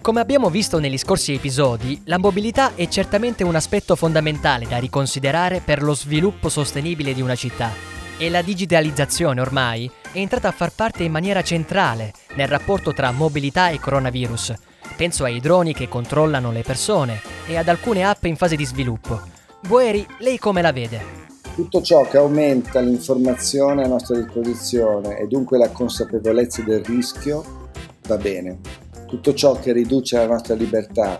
Come 0.02 0.20
abbiamo 0.20 0.50
visto 0.50 0.80
negli 0.80 0.98
scorsi 0.98 1.34
episodi, 1.34 2.02
la 2.06 2.17
mobilità 2.17 2.74
è 2.74 2.88
certamente 2.88 3.44
un 3.44 3.54
aspetto 3.56 3.96
fondamentale 3.96 4.65
da 4.67 4.80
riconsiderare 4.80 5.62
per 5.63 5.84
lo 5.84 5.94
sviluppo 5.94 6.50
sostenibile 6.50 7.13
di 7.13 7.22
una 7.22 7.36
città 7.36 7.70
e 8.17 8.30
la 8.30 8.41
digitalizzazione 8.41 9.41
ormai 9.41 9.89
è 10.12 10.17
entrata 10.17 10.48
a 10.48 10.52
far 10.52 10.72
parte 10.74 11.04
in 11.04 11.12
maniera 11.12 11.44
centrale 11.44 12.13
nel 12.36 12.48
rapporto 12.48 12.94
tra 12.94 13.12
mobilità 13.12 13.70
e 13.70 13.80
coronavirus. 13.80 14.54
Penso 14.98 15.24
ai 15.24 15.39
droni 15.39 15.74
che 15.74 15.88
controllano 15.88 16.52
le 16.52 16.63
persone 16.63 17.22
e 17.46 17.58
ad 17.58 17.67
alcune 17.67 18.04
app 18.04 18.26
in 18.26 18.36
fase 18.36 18.56
di 18.56 18.65
sviluppo. 18.65 19.22
Boeri, 19.67 20.06
lei 20.20 20.39
come 20.39 20.63
la 20.63 20.72
vede? 20.72 21.30
Tutto 21.54 21.82
ciò 21.82 22.08
che 22.08 22.18
aumenta 22.18 22.80
l'informazione 22.80 23.84
a 23.84 23.88
nostra 23.88 24.18
disposizione 24.18 25.18
e 25.18 25.28
dunque 25.28 25.58
la 25.58 25.70
consapevolezza 25.70 26.64
del 26.64 26.84
rischio 26.84 27.70
va 28.08 28.18
bene. 28.18 28.60
Tutto 29.06 29.34
ciò 29.34 29.60
che 29.60 29.74
riduce 29.74 30.16
la 30.16 30.28
nostra 30.28 30.56
libertà 30.56 31.20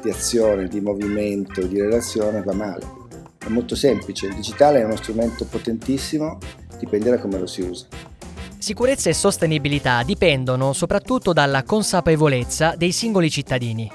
di 0.00 0.10
azione, 0.10 0.68
di 0.68 0.80
movimento, 0.80 1.62
di 1.66 1.80
relazione 1.80 2.42
va 2.42 2.54
male. 2.54 2.96
È 3.38 3.48
molto 3.48 3.74
semplice, 3.74 4.26
il 4.26 4.34
digitale 4.34 4.80
è 4.80 4.84
uno 4.84 4.96
strumento 4.96 5.44
potentissimo, 5.44 6.38
dipende 6.78 7.10
da 7.10 7.18
come 7.18 7.38
lo 7.38 7.46
si 7.46 7.60
usa. 7.60 7.86
Sicurezza 8.56 9.10
e 9.10 9.14
sostenibilità 9.14 10.02
dipendono 10.02 10.72
soprattutto 10.72 11.32
dalla 11.32 11.62
consapevolezza 11.62 12.74
dei 12.76 12.90
singoli 12.90 13.30
cittadini. 13.30 13.88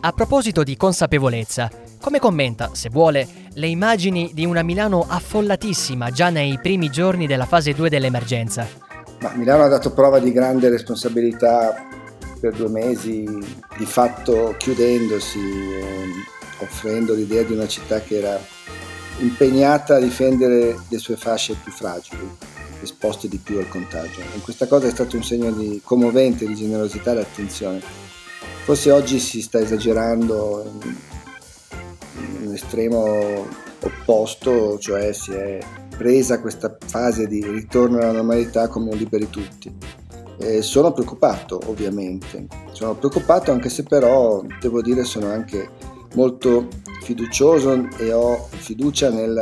A 0.00 0.12
proposito 0.12 0.62
di 0.62 0.76
consapevolezza, 0.76 1.68
come 2.00 2.18
commenta, 2.18 2.70
se 2.72 2.88
vuole, 2.88 3.26
le 3.54 3.66
immagini 3.66 4.30
di 4.32 4.44
una 4.44 4.62
Milano 4.62 5.04
affollatissima 5.06 6.10
già 6.10 6.30
nei 6.30 6.58
primi 6.60 6.90
giorni 6.90 7.26
della 7.26 7.46
fase 7.46 7.74
2 7.74 7.88
dell'emergenza? 7.88 8.66
Ma 9.20 9.32
Milano 9.34 9.64
ha 9.64 9.68
dato 9.68 9.92
prova 9.92 10.18
di 10.18 10.32
grande 10.32 10.68
responsabilità 10.68 11.86
per 12.38 12.54
due 12.54 12.68
mesi, 12.68 13.24
di 13.24 13.84
fatto 13.84 14.54
chiudendosi, 14.56 15.38
eh, 15.38 16.10
offrendo 16.60 17.14
l'idea 17.14 17.42
di 17.42 17.52
una 17.52 17.66
città 17.66 18.00
che 18.00 18.18
era 18.18 18.40
impegnata 19.18 19.96
a 19.96 20.00
difendere 20.00 20.76
le 20.88 20.98
sue 20.98 21.16
fasce 21.16 21.56
più 21.62 21.72
fragili, 21.72 22.28
esposte 22.80 23.28
di 23.28 23.38
più 23.38 23.58
al 23.58 23.68
contagio. 23.68 24.20
E 24.20 24.40
questa 24.40 24.66
cosa 24.66 24.86
è 24.86 24.90
stato 24.90 25.16
un 25.16 25.24
segno 25.24 25.50
di 25.50 25.80
commovente 25.82 26.46
di 26.46 26.54
generosità 26.54 27.12
e 27.12 27.20
attenzione. 27.20 27.80
Forse 28.64 28.90
oggi 28.90 29.18
si 29.18 29.42
sta 29.42 29.58
esagerando 29.58 30.78
l'estremo 32.58 33.46
opposto, 33.80 34.78
cioè 34.78 35.12
si 35.12 35.30
è 35.30 35.60
presa 35.96 36.40
questa 36.40 36.76
fase 36.84 37.28
di 37.28 37.46
ritorno 37.46 37.98
alla 37.98 38.12
normalità 38.12 38.66
come 38.66 38.90
un 38.90 38.96
liberi 38.96 39.30
tutti. 39.30 39.72
E 40.40 40.62
sono 40.62 40.92
preoccupato 40.92 41.60
ovviamente, 41.66 42.46
sono 42.72 42.94
preoccupato 42.94 43.50
anche 43.52 43.68
se 43.68 43.84
però 43.84 44.44
devo 44.60 44.82
dire 44.82 45.04
sono 45.04 45.28
anche 45.28 45.68
molto 46.14 46.68
fiducioso 47.02 47.88
e 47.98 48.12
ho 48.12 48.48
fiducia 48.50 49.10
nel 49.10 49.36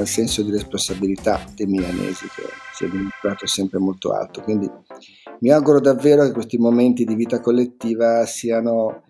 eh, 0.00 0.06
senso 0.06 0.42
di 0.42 0.50
responsabilità 0.50 1.44
dei 1.54 1.66
milanesi 1.66 2.26
che 2.34 2.42
si 2.72 2.84
è 2.84 2.88
dimostrato 2.88 3.46
sempre 3.46 3.78
molto 3.78 4.12
alto. 4.12 4.40
Quindi 4.42 4.68
mi 5.40 5.50
auguro 5.50 5.80
davvero 5.80 6.24
che 6.24 6.32
questi 6.32 6.58
momenti 6.58 7.04
di 7.04 7.14
vita 7.14 7.40
collettiva 7.40 8.26
siano 8.26 9.03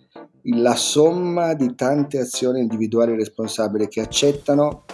la 0.47 0.75
somma 0.75 1.55
di 1.55 1.75
tante 1.75 2.19
azioni 2.19 2.61
individuali 2.61 3.17
responsabili 3.17 3.89
che 3.89 4.03
accettano 4.03 4.85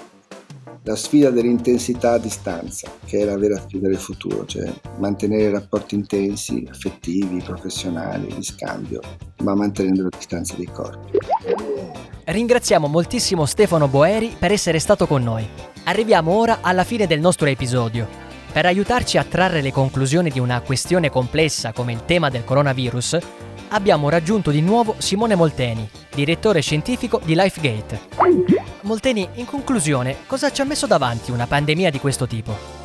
la 0.84 0.94
sfida 0.94 1.30
dell'intensità 1.30 2.12
a 2.12 2.18
distanza, 2.18 2.88
che 3.04 3.18
è 3.18 3.24
la 3.24 3.36
vera 3.36 3.60
sfida 3.60 3.88
del 3.88 3.98
futuro, 3.98 4.46
cioè 4.46 4.72
mantenere 4.98 5.50
rapporti 5.50 5.94
intensi, 5.96 6.66
affettivi, 6.70 7.42
professionali, 7.42 8.32
di 8.32 8.42
scambio, 8.42 9.00
ma 9.42 9.54
mantenendo 9.54 10.04
la 10.04 10.08
distanza 10.16 10.54
dei 10.54 10.66
corpi. 10.66 11.18
Ringraziamo 12.24 12.86
moltissimo 12.86 13.44
Stefano 13.44 13.88
Boeri 13.88 14.34
per 14.38 14.52
essere 14.52 14.78
stato 14.78 15.06
con 15.06 15.22
noi. 15.22 15.46
Arriviamo 15.84 16.32
ora 16.32 16.58
alla 16.60 16.84
fine 16.84 17.06
del 17.06 17.20
nostro 17.20 17.46
episodio. 17.46 18.06
Per 18.52 18.66
aiutarci 18.66 19.18
a 19.18 19.24
trarre 19.24 19.62
le 19.62 19.72
conclusioni 19.72 20.30
di 20.30 20.38
una 20.38 20.60
questione 20.60 21.10
complessa 21.10 21.72
come 21.72 21.92
il 21.92 22.04
tema 22.04 22.30
del 22.30 22.44
coronavirus, 22.44 23.18
abbiamo 23.70 24.08
raggiunto 24.08 24.50
di 24.50 24.60
nuovo 24.60 24.94
Simone 24.98 25.34
Molteni, 25.34 25.88
direttore 26.14 26.60
scientifico 26.60 27.20
di 27.24 27.34
LifeGate. 27.34 28.00
Molteni, 28.82 29.28
in 29.34 29.46
conclusione, 29.46 30.16
cosa 30.26 30.50
ci 30.50 30.60
ha 30.60 30.64
messo 30.64 30.86
davanti 30.86 31.30
una 31.30 31.46
pandemia 31.46 31.90
di 31.90 32.00
questo 32.00 32.26
tipo? 32.26 32.78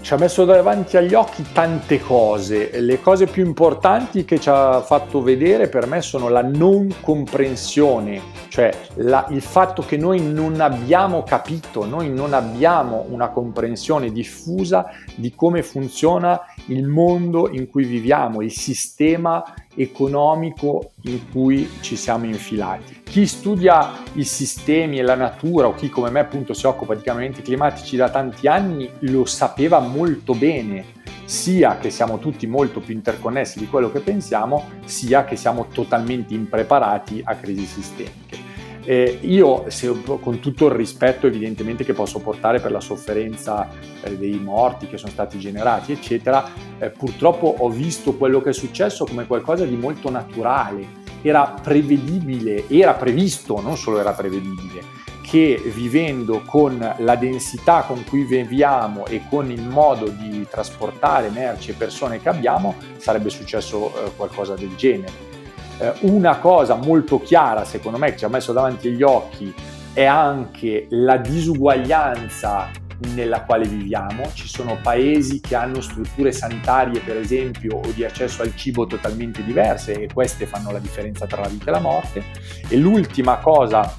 Ci 0.00 0.14
ha 0.14 0.16
messo 0.16 0.46
davanti 0.46 0.96
agli 0.96 1.12
occhi 1.12 1.44
tante 1.52 2.00
cose. 2.00 2.80
Le 2.80 3.02
cose 3.02 3.26
più 3.26 3.44
importanti 3.44 4.24
che 4.24 4.40
ci 4.40 4.48
ha 4.48 4.80
fatto 4.80 5.20
vedere 5.20 5.68
per 5.68 5.86
me 5.86 6.00
sono 6.00 6.28
la 6.28 6.42
non 6.42 6.88
comprensione, 7.02 8.22
cioè 8.48 8.70
la, 8.94 9.26
il 9.28 9.42
fatto 9.42 9.82
che 9.82 9.98
noi 9.98 10.22
non 10.22 10.58
abbiamo 10.60 11.22
capito, 11.22 11.84
noi 11.84 12.08
non 12.08 12.32
abbiamo 12.32 13.04
una 13.10 13.28
comprensione 13.28 14.10
diffusa 14.10 14.86
di 15.16 15.34
come 15.34 15.62
funziona 15.62 16.40
il 16.66 16.86
mondo 16.86 17.50
in 17.50 17.68
cui 17.68 17.84
viviamo, 17.84 18.40
il 18.40 18.52
sistema 18.52 19.44
economico 19.80 20.92
in 21.02 21.30
cui 21.30 21.68
ci 21.80 21.96
siamo 21.96 22.26
infilati. 22.26 23.02
Chi 23.04 23.26
studia 23.26 24.02
i 24.14 24.24
sistemi 24.24 24.98
e 24.98 25.02
la 25.02 25.14
natura 25.14 25.66
o 25.66 25.74
chi 25.74 25.88
come 25.88 26.10
me 26.10 26.20
appunto 26.20 26.52
si 26.52 26.66
occupa 26.66 26.94
di 26.94 27.02
cambiamenti 27.02 27.42
climatici 27.42 27.96
da 27.96 28.10
tanti 28.10 28.46
anni 28.46 28.88
lo 29.00 29.24
sapeva 29.24 29.80
molto 29.80 30.34
bene, 30.34 30.84
sia 31.24 31.78
che 31.78 31.90
siamo 31.90 32.18
tutti 32.18 32.46
molto 32.46 32.80
più 32.80 32.94
interconnessi 32.94 33.58
di 33.58 33.68
quello 33.68 33.90
che 33.90 34.00
pensiamo, 34.00 34.68
sia 34.84 35.24
che 35.24 35.36
siamo 35.36 35.68
totalmente 35.72 36.34
impreparati 36.34 37.22
a 37.24 37.34
crisi 37.36 37.64
sistemiche. 37.64 38.49
Eh, 38.90 39.20
io, 39.20 39.66
se, 39.68 40.02
con 40.02 40.40
tutto 40.40 40.66
il 40.66 40.72
rispetto 40.72 41.28
evidentemente 41.28 41.84
che 41.84 41.92
posso 41.92 42.18
portare 42.18 42.58
per 42.58 42.72
la 42.72 42.80
sofferenza 42.80 43.68
eh, 44.02 44.16
dei 44.16 44.36
morti 44.40 44.88
che 44.88 44.98
sono 44.98 45.12
stati 45.12 45.38
generati, 45.38 45.92
eccetera, 45.92 46.50
eh, 46.76 46.90
purtroppo 46.90 47.54
ho 47.56 47.68
visto 47.68 48.16
quello 48.16 48.42
che 48.42 48.48
è 48.48 48.52
successo 48.52 49.04
come 49.04 49.28
qualcosa 49.28 49.64
di 49.64 49.76
molto 49.76 50.10
naturale. 50.10 50.84
Era 51.22 51.54
prevedibile, 51.62 52.64
era 52.68 52.94
previsto, 52.94 53.60
non 53.60 53.76
solo 53.76 54.00
era 54.00 54.10
prevedibile, 54.10 54.82
che 55.22 55.62
vivendo 55.72 56.42
con 56.44 56.94
la 56.98 57.14
densità 57.14 57.82
con 57.82 58.02
cui 58.02 58.24
viviamo 58.24 59.06
e 59.06 59.22
con 59.30 59.52
il 59.52 59.62
modo 59.62 60.08
di 60.08 60.44
trasportare 60.50 61.30
merci 61.30 61.70
e 61.70 61.74
persone 61.74 62.20
che 62.20 62.28
abbiamo 62.28 62.74
sarebbe 62.96 63.30
successo 63.30 63.86
eh, 63.86 64.10
qualcosa 64.16 64.56
del 64.56 64.74
genere. 64.74 65.39
Eh, 65.80 65.94
una 66.02 66.36
cosa 66.36 66.74
molto 66.74 67.20
chiara 67.20 67.64
secondo 67.64 67.96
me 67.96 68.10
che 68.10 68.18
ci 68.18 68.24
ha 68.26 68.28
messo 68.28 68.52
davanti 68.52 68.88
agli 68.88 69.02
occhi 69.02 69.52
è 69.94 70.04
anche 70.04 70.86
la 70.90 71.16
disuguaglianza 71.16 72.68
nella 73.14 73.42
quale 73.44 73.66
viviamo. 73.66 74.30
Ci 74.34 74.46
sono 74.46 74.76
paesi 74.82 75.40
che 75.40 75.56
hanno 75.56 75.80
strutture 75.80 76.32
sanitarie, 76.32 77.00
per 77.00 77.16
esempio, 77.16 77.78
o 77.78 77.90
di 77.92 78.04
accesso 78.04 78.42
al 78.42 78.54
cibo 78.54 78.86
totalmente 78.86 79.42
diverse 79.42 80.02
e 80.02 80.08
queste 80.12 80.46
fanno 80.46 80.70
la 80.70 80.78
differenza 80.78 81.26
tra 81.26 81.40
la 81.40 81.48
vita 81.48 81.70
e 81.70 81.70
la 81.70 81.80
morte. 81.80 82.22
E 82.68 82.76
l'ultima 82.76 83.38
cosa 83.38 83.90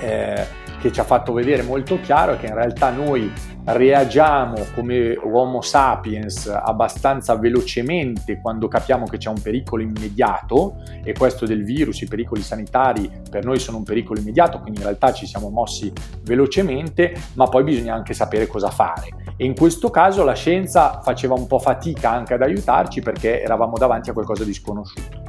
eh, 0.00 0.46
che 0.80 0.90
ci 0.90 0.98
ha 0.98 1.04
fatto 1.04 1.32
vedere 1.32 1.62
molto 1.62 2.00
chiaro 2.00 2.32
è 2.32 2.38
che 2.38 2.46
in 2.46 2.54
realtà 2.54 2.90
noi 2.90 3.30
reagiamo 3.64 4.56
come 4.74 5.16
Homo 5.16 5.60
sapiens 5.60 6.46
abbastanza 6.46 7.36
velocemente 7.36 8.40
quando 8.40 8.66
capiamo 8.66 9.06
che 9.06 9.18
c'è 9.18 9.28
un 9.28 9.40
pericolo 9.40 9.82
immediato 9.82 10.82
e 11.04 11.12
questo 11.12 11.46
del 11.46 11.64
virus, 11.64 12.00
i 12.00 12.08
pericoli 12.08 12.42
sanitari 12.42 13.10
per 13.30 13.44
noi 13.44 13.58
sono 13.58 13.78
un 13.78 13.84
pericolo 13.84 14.18
immediato, 14.18 14.58
quindi 14.58 14.80
in 14.80 14.86
realtà 14.86 15.12
ci 15.12 15.26
siamo 15.26 15.48
mossi 15.48 15.92
velocemente, 16.22 17.14
ma 17.34 17.46
poi 17.46 17.62
bisogna 17.62 17.94
anche 17.94 18.14
sapere 18.14 18.46
cosa 18.46 18.70
fare. 18.70 19.08
E 19.36 19.44
in 19.44 19.54
questo 19.54 19.90
caso 19.90 20.24
la 20.24 20.34
scienza 20.34 21.00
faceva 21.02 21.34
un 21.34 21.46
po' 21.46 21.58
fatica 21.58 22.10
anche 22.10 22.34
ad 22.34 22.42
aiutarci 22.42 23.00
perché 23.00 23.42
eravamo 23.42 23.78
davanti 23.78 24.10
a 24.10 24.12
qualcosa 24.12 24.44
di 24.44 24.52
sconosciuto. 24.52 25.22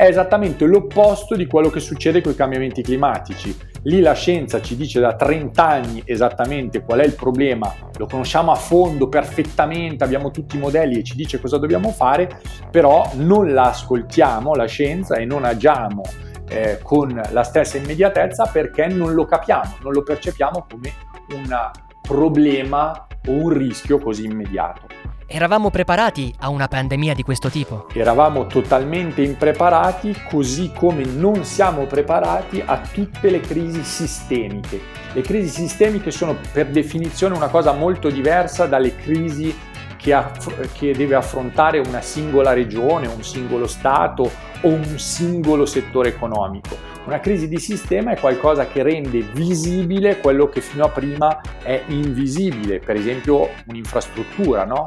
È 0.00 0.06
esattamente 0.06 0.64
l'opposto 0.64 1.36
di 1.36 1.44
quello 1.44 1.68
che 1.68 1.78
succede 1.78 2.22
con 2.22 2.32
i 2.32 2.34
cambiamenti 2.34 2.80
climatici 2.80 3.54
Lì 3.82 4.00
la 4.00 4.14
scienza 4.14 4.62
ci 4.62 4.74
dice 4.74 4.98
da 4.98 5.14
30 5.14 5.66
anni 5.66 6.02
esattamente 6.06 6.82
qual 6.82 7.00
è 7.00 7.04
il 7.04 7.14
problema, 7.14 7.70
lo 7.98 8.06
conosciamo 8.06 8.50
a 8.50 8.54
fondo 8.54 9.10
perfettamente, 9.10 10.02
abbiamo 10.02 10.30
tutti 10.30 10.56
i 10.56 10.58
modelli 10.58 10.98
e 10.98 11.02
ci 11.02 11.16
dice 11.16 11.38
cosa 11.38 11.58
dobbiamo 11.58 11.90
fare, 11.90 12.40
però 12.70 13.10
non 13.16 13.52
la 13.52 13.68
ascoltiamo 13.68 14.54
la 14.54 14.64
scienza 14.64 15.16
e 15.16 15.26
non 15.26 15.44
agiamo 15.44 16.02
eh, 16.48 16.78
con 16.82 17.20
la 17.30 17.42
stessa 17.42 17.76
immediatezza 17.76 18.46
perché 18.46 18.86
non 18.86 19.12
lo 19.12 19.26
capiamo, 19.26 19.76
non 19.82 19.92
lo 19.92 20.02
percepiamo 20.02 20.66
come 20.66 20.94
un 21.34 21.70
problema 22.00 23.06
o 23.26 23.32
un 23.32 23.50
rischio 23.50 23.98
così 23.98 24.24
immediato. 24.24 25.09
Eravamo 25.32 25.70
preparati 25.70 26.34
a 26.40 26.48
una 26.48 26.66
pandemia 26.66 27.14
di 27.14 27.22
questo 27.22 27.50
tipo? 27.50 27.86
Eravamo 27.92 28.48
totalmente 28.48 29.22
impreparati, 29.22 30.22
così 30.28 30.72
come 30.74 31.04
non 31.04 31.44
siamo 31.44 31.86
preparati 31.86 32.60
a 32.66 32.80
tutte 32.80 33.30
le 33.30 33.38
crisi 33.38 33.84
sistemiche. 33.84 34.80
Le 35.12 35.20
crisi 35.22 35.48
sistemiche 35.48 36.10
sono 36.10 36.36
per 36.52 36.66
definizione 36.66 37.36
una 37.36 37.46
cosa 37.46 37.70
molto 37.70 38.10
diversa 38.10 38.66
dalle 38.66 38.96
crisi 38.96 39.56
che, 40.00 40.14
aff- 40.14 40.72
che 40.72 40.92
deve 40.92 41.14
affrontare 41.14 41.78
una 41.78 42.00
singola 42.00 42.52
regione, 42.52 43.06
un 43.06 43.22
singolo 43.22 43.66
Stato 43.66 44.30
o 44.62 44.68
un 44.68 44.98
singolo 44.98 45.66
settore 45.66 46.08
economico. 46.08 46.88
Una 47.04 47.18
crisi 47.18 47.48
di 47.48 47.58
sistema 47.58 48.12
è 48.12 48.18
qualcosa 48.18 48.66
che 48.66 48.82
rende 48.82 49.20
visibile 49.20 50.18
quello 50.18 50.48
che 50.48 50.60
fino 50.60 50.84
a 50.84 50.88
prima 50.90 51.40
è 51.62 51.82
invisibile, 51.88 52.78
per 52.78 52.96
esempio 52.96 53.48
un'infrastruttura. 53.66 54.64
No? 54.64 54.86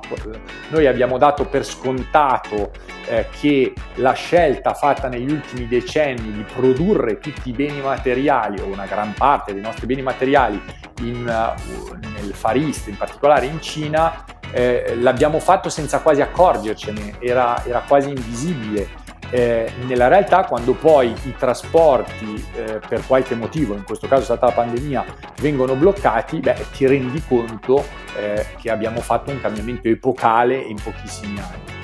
Noi 0.70 0.88
abbiamo 0.88 1.18
dato 1.18 1.46
per 1.46 1.66
scontato 1.66 2.72
eh, 3.08 3.28
che 3.40 3.74
la 3.96 4.14
scelta 4.14 4.74
fatta 4.74 5.08
negli 5.10 5.32
ultimi 5.32 5.68
decenni 5.68 6.32
di 6.32 6.46
produrre 6.56 7.18
tutti 7.18 7.50
i 7.50 7.52
beni 7.52 7.82
materiali 7.82 8.62
o 8.62 8.66
una 8.66 8.86
gran 8.86 9.14
parte 9.14 9.54
dei 9.54 9.62
nostri 9.62 9.88
beni 9.88 10.04
materiali 10.04 10.62
in, 11.02 11.26
uh, 11.26 11.96
nel 12.00 12.34
Far 12.34 12.56
East, 12.56 12.88
in 12.88 12.96
particolare 12.96 13.48
in 13.48 13.60
Cina, 13.60 14.24
eh, 14.54 14.96
l'abbiamo 15.00 15.40
fatto 15.40 15.70
senza 15.70 16.00
quasi 16.00 16.22
accorgercene, 16.22 17.16
era, 17.20 17.62
era 17.66 17.84
quasi 17.86 18.10
invisibile 18.10 19.02
eh, 19.34 19.72
nella 19.88 20.08
realtà 20.08 20.46
quando 20.46 20.74
poi 20.74 21.12
i 21.24 21.36
trasporti 21.36 22.46
eh, 22.56 22.80
per 22.88 23.04
qualche 23.08 23.34
motivo, 23.34 23.74
in 23.74 23.84
questo 23.84 24.08
caso 24.08 24.22
è 24.22 24.26
stata 24.26 24.46
la 24.46 24.52
pandemia, 24.52 25.04
vengono 25.42 25.74
bloccati, 25.74 26.40
beh, 26.40 26.68
ti 26.72 26.86
rendi 26.86 27.24
conto 27.28 27.84
eh, 28.16 28.46
che 28.62 28.70
abbiamo 28.70 29.02
fatto 29.02 29.32
un 29.32 29.42
cambiamento 29.42 29.88
epocale 29.88 30.56
in 30.56 30.76
pochissimi 30.76 31.40
anni. 31.40 31.82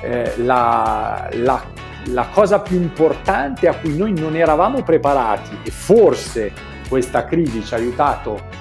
Eh, 0.00 0.34
la, 0.44 1.28
la, 1.32 1.60
la 2.06 2.26
cosa 2.32 2.60
più 2.60 2.76
importante 2.76 3.66
a 3.66 3.74
cui 3.74 3.96
noi 3.96 4.12
non 4.12 4.36
eravamo 4.36 4.84
preparati 4.84 5.58
e 5.64 5.70
forse 5.72 6.52
questa 6.88 7.24
crisi 7.24 7.64
ci 7.64 7.74
ha 7.74 7.78
aiutato 7.78 8.51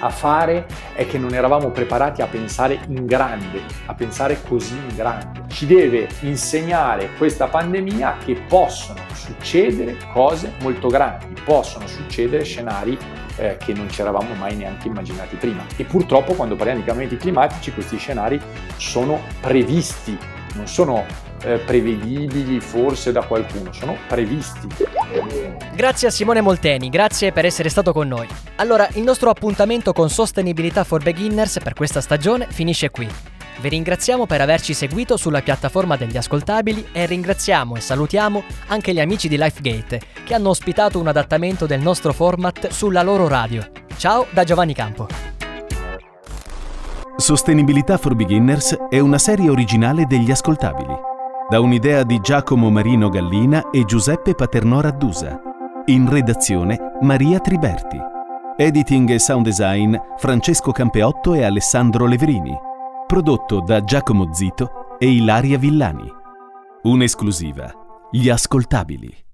a 0.00 0.10
fare 0.10 0.66
è 0.94 1.06
che 1.06 1.18
non 1.18 1.34
eravamo 1.34 1.70
preparati 1.70 2.22
a 2.22 2.26
pensare 2.26 2.80
in 2.88 3.06
grande, 3.06 3.62
a 3.86 3.94
pensare 3.94 4.40
così 4.46 4.74
in 4.74 4.94
grande. 4.94 5.44
Ci 5.48 5.66
deve 5.66 6.08
insegnare 6.20 7.10
questa 7.16 7.46
pandemia 7.46 8.16
che 8.24 8.34
possono 8.48 9.00
succedere 9.12 9.96
cose 10.12 10.52
molto 10.60 10.88
grandi, 10.88 11.40
possono 11.44 11.86
succedere 11.86 12.44
scenari 12.44 12.98
eh, 13.36 13.56
che 13.58 13.72
non 13.72 13.88
ci 13.90 14.00
eravamo 14.00 14.34
mai 14.34 14.56
neanche 14.56 14.88
immaginati 14.88 15.36
prima. 15.36 15.64
E 15.76 15.84
purtroppo 15.84 16.34
quando 16.34 16.56
parliamo 16.56 16.80
di 16.80 16.86
cambiamenti 16.86 17.16
climatici 17.16 17.72
questi 17.72 17.96
scenari 17.96 18.40
sono 18.76 19.20
previsti, 19.40 20.16
non 20.54 20.66
sono 20.66 21.04
eh, 21.42 21.58
prevedibili 21.58 22.60
forse 22.60 23.12
da 23.12 23.22
qualcuno, 23.22 23.72
sono 23.72 23.96
previsti. 24.08 24.68
Grazie 25.74 26.08
a 26.08 26.10
Simone 26.10 26.40
Molteni, 26.40 26.88
grazie 26.88 27.32
per 27.32 27.44
essere 27.44 27.68
stato 27.68 27.92
con 27.92 28.08
noi. 28.08 28.26
Allora, 28.56 28.88
il 28.94 29.02
nostro 29.02 29.30
appuntamento 29.30 29.92
con 29.92 30.10
Sostenibilità 30.10 30.84
for 30.84 31.02
Beginners 31.02 31.58
per 31.62 31.74
questa 31.74 32.00
stagione 32.00 32.46
finisce 32.50 32.90
qui. 32.90 33.08
Vi 33.58 33.68
ringraziamo 33.68 34.26
per 34.26 34.42
averci 34.42 34.74
seguito 34.74 35.16
sulla 35.16 35.40
piattaforma 35.40 35.96
degli 35.96 36.16
ascoltabili 36.16 36.88
e 36.92 37.06
ringraziamo 37.06 37.76
e 37.76 37.80
salutiamo 37.80 38.42
anche 38.66 38.92
gli 38.92 39.00
amici 39.00 39.28
di 39.28 39.38
LifeGate 39.38 40.00
che 40.24 40.34
hanno 40.34 40.50
ospitato 40.50 40.98
un 40.98 41.06
adattamento 41.06 41.64
del 41.64 41.80
nostro 41.80 42.12
format 42.12 42.68
sulla 42.68 43.02
loro 43.02 43.28
radio. 43.28 43.66
Ciao 43.96 44.26
da 44.30 44.44
Giovanni 44.44 44.74
Campo. 44.74 45.06
Sostenibilità 47.16 47.96
for 47.96 48.14
Beginners 48.14 48.76
è 48.90 48.98
una 48.98 49.18
serie 49.18 49.48
originale 49.48 50.04
degli 50.04 50.30
ascoltabili 50.30 51.14
da 51.48 51.60
un'idea 51.60 52.02
di 52.02 52.18
Giacomo 52.18 52.70
Marino 52.70 53.08
Gallina 53.08 53.70
e 53.70 53.84
Giuseppe 53.84 54.34
Paternò 54.34 54.80
Raddusa. 54.80 55.40
In 55.86 56.10
redazione 56.10 56.76
Maria 57.02 57.38
Triberti. 57.38 57.98
Editing 58.56 59.10
e 59.10 59.18
sound 59.20 59.44
design 59.44 59.96
Francesco 60.16 60.72
Campeotto 60.72 61.34
e 61.34 61.44
Alessandro 61.44 62.06
Leverini. 62.06 62.56
Prodotto 63.06 63.60
da 63.60 63.80
Giacomo 63.80 64.32
Zito 64.32 64.96
e 64.98 65.08
Ilaria 65.08 65.56
Villani. 65.56 66.10
Un'esclusiva. 66.82 67.72
Gli 68.10 68.28
ascoltabili. 68.28 69.25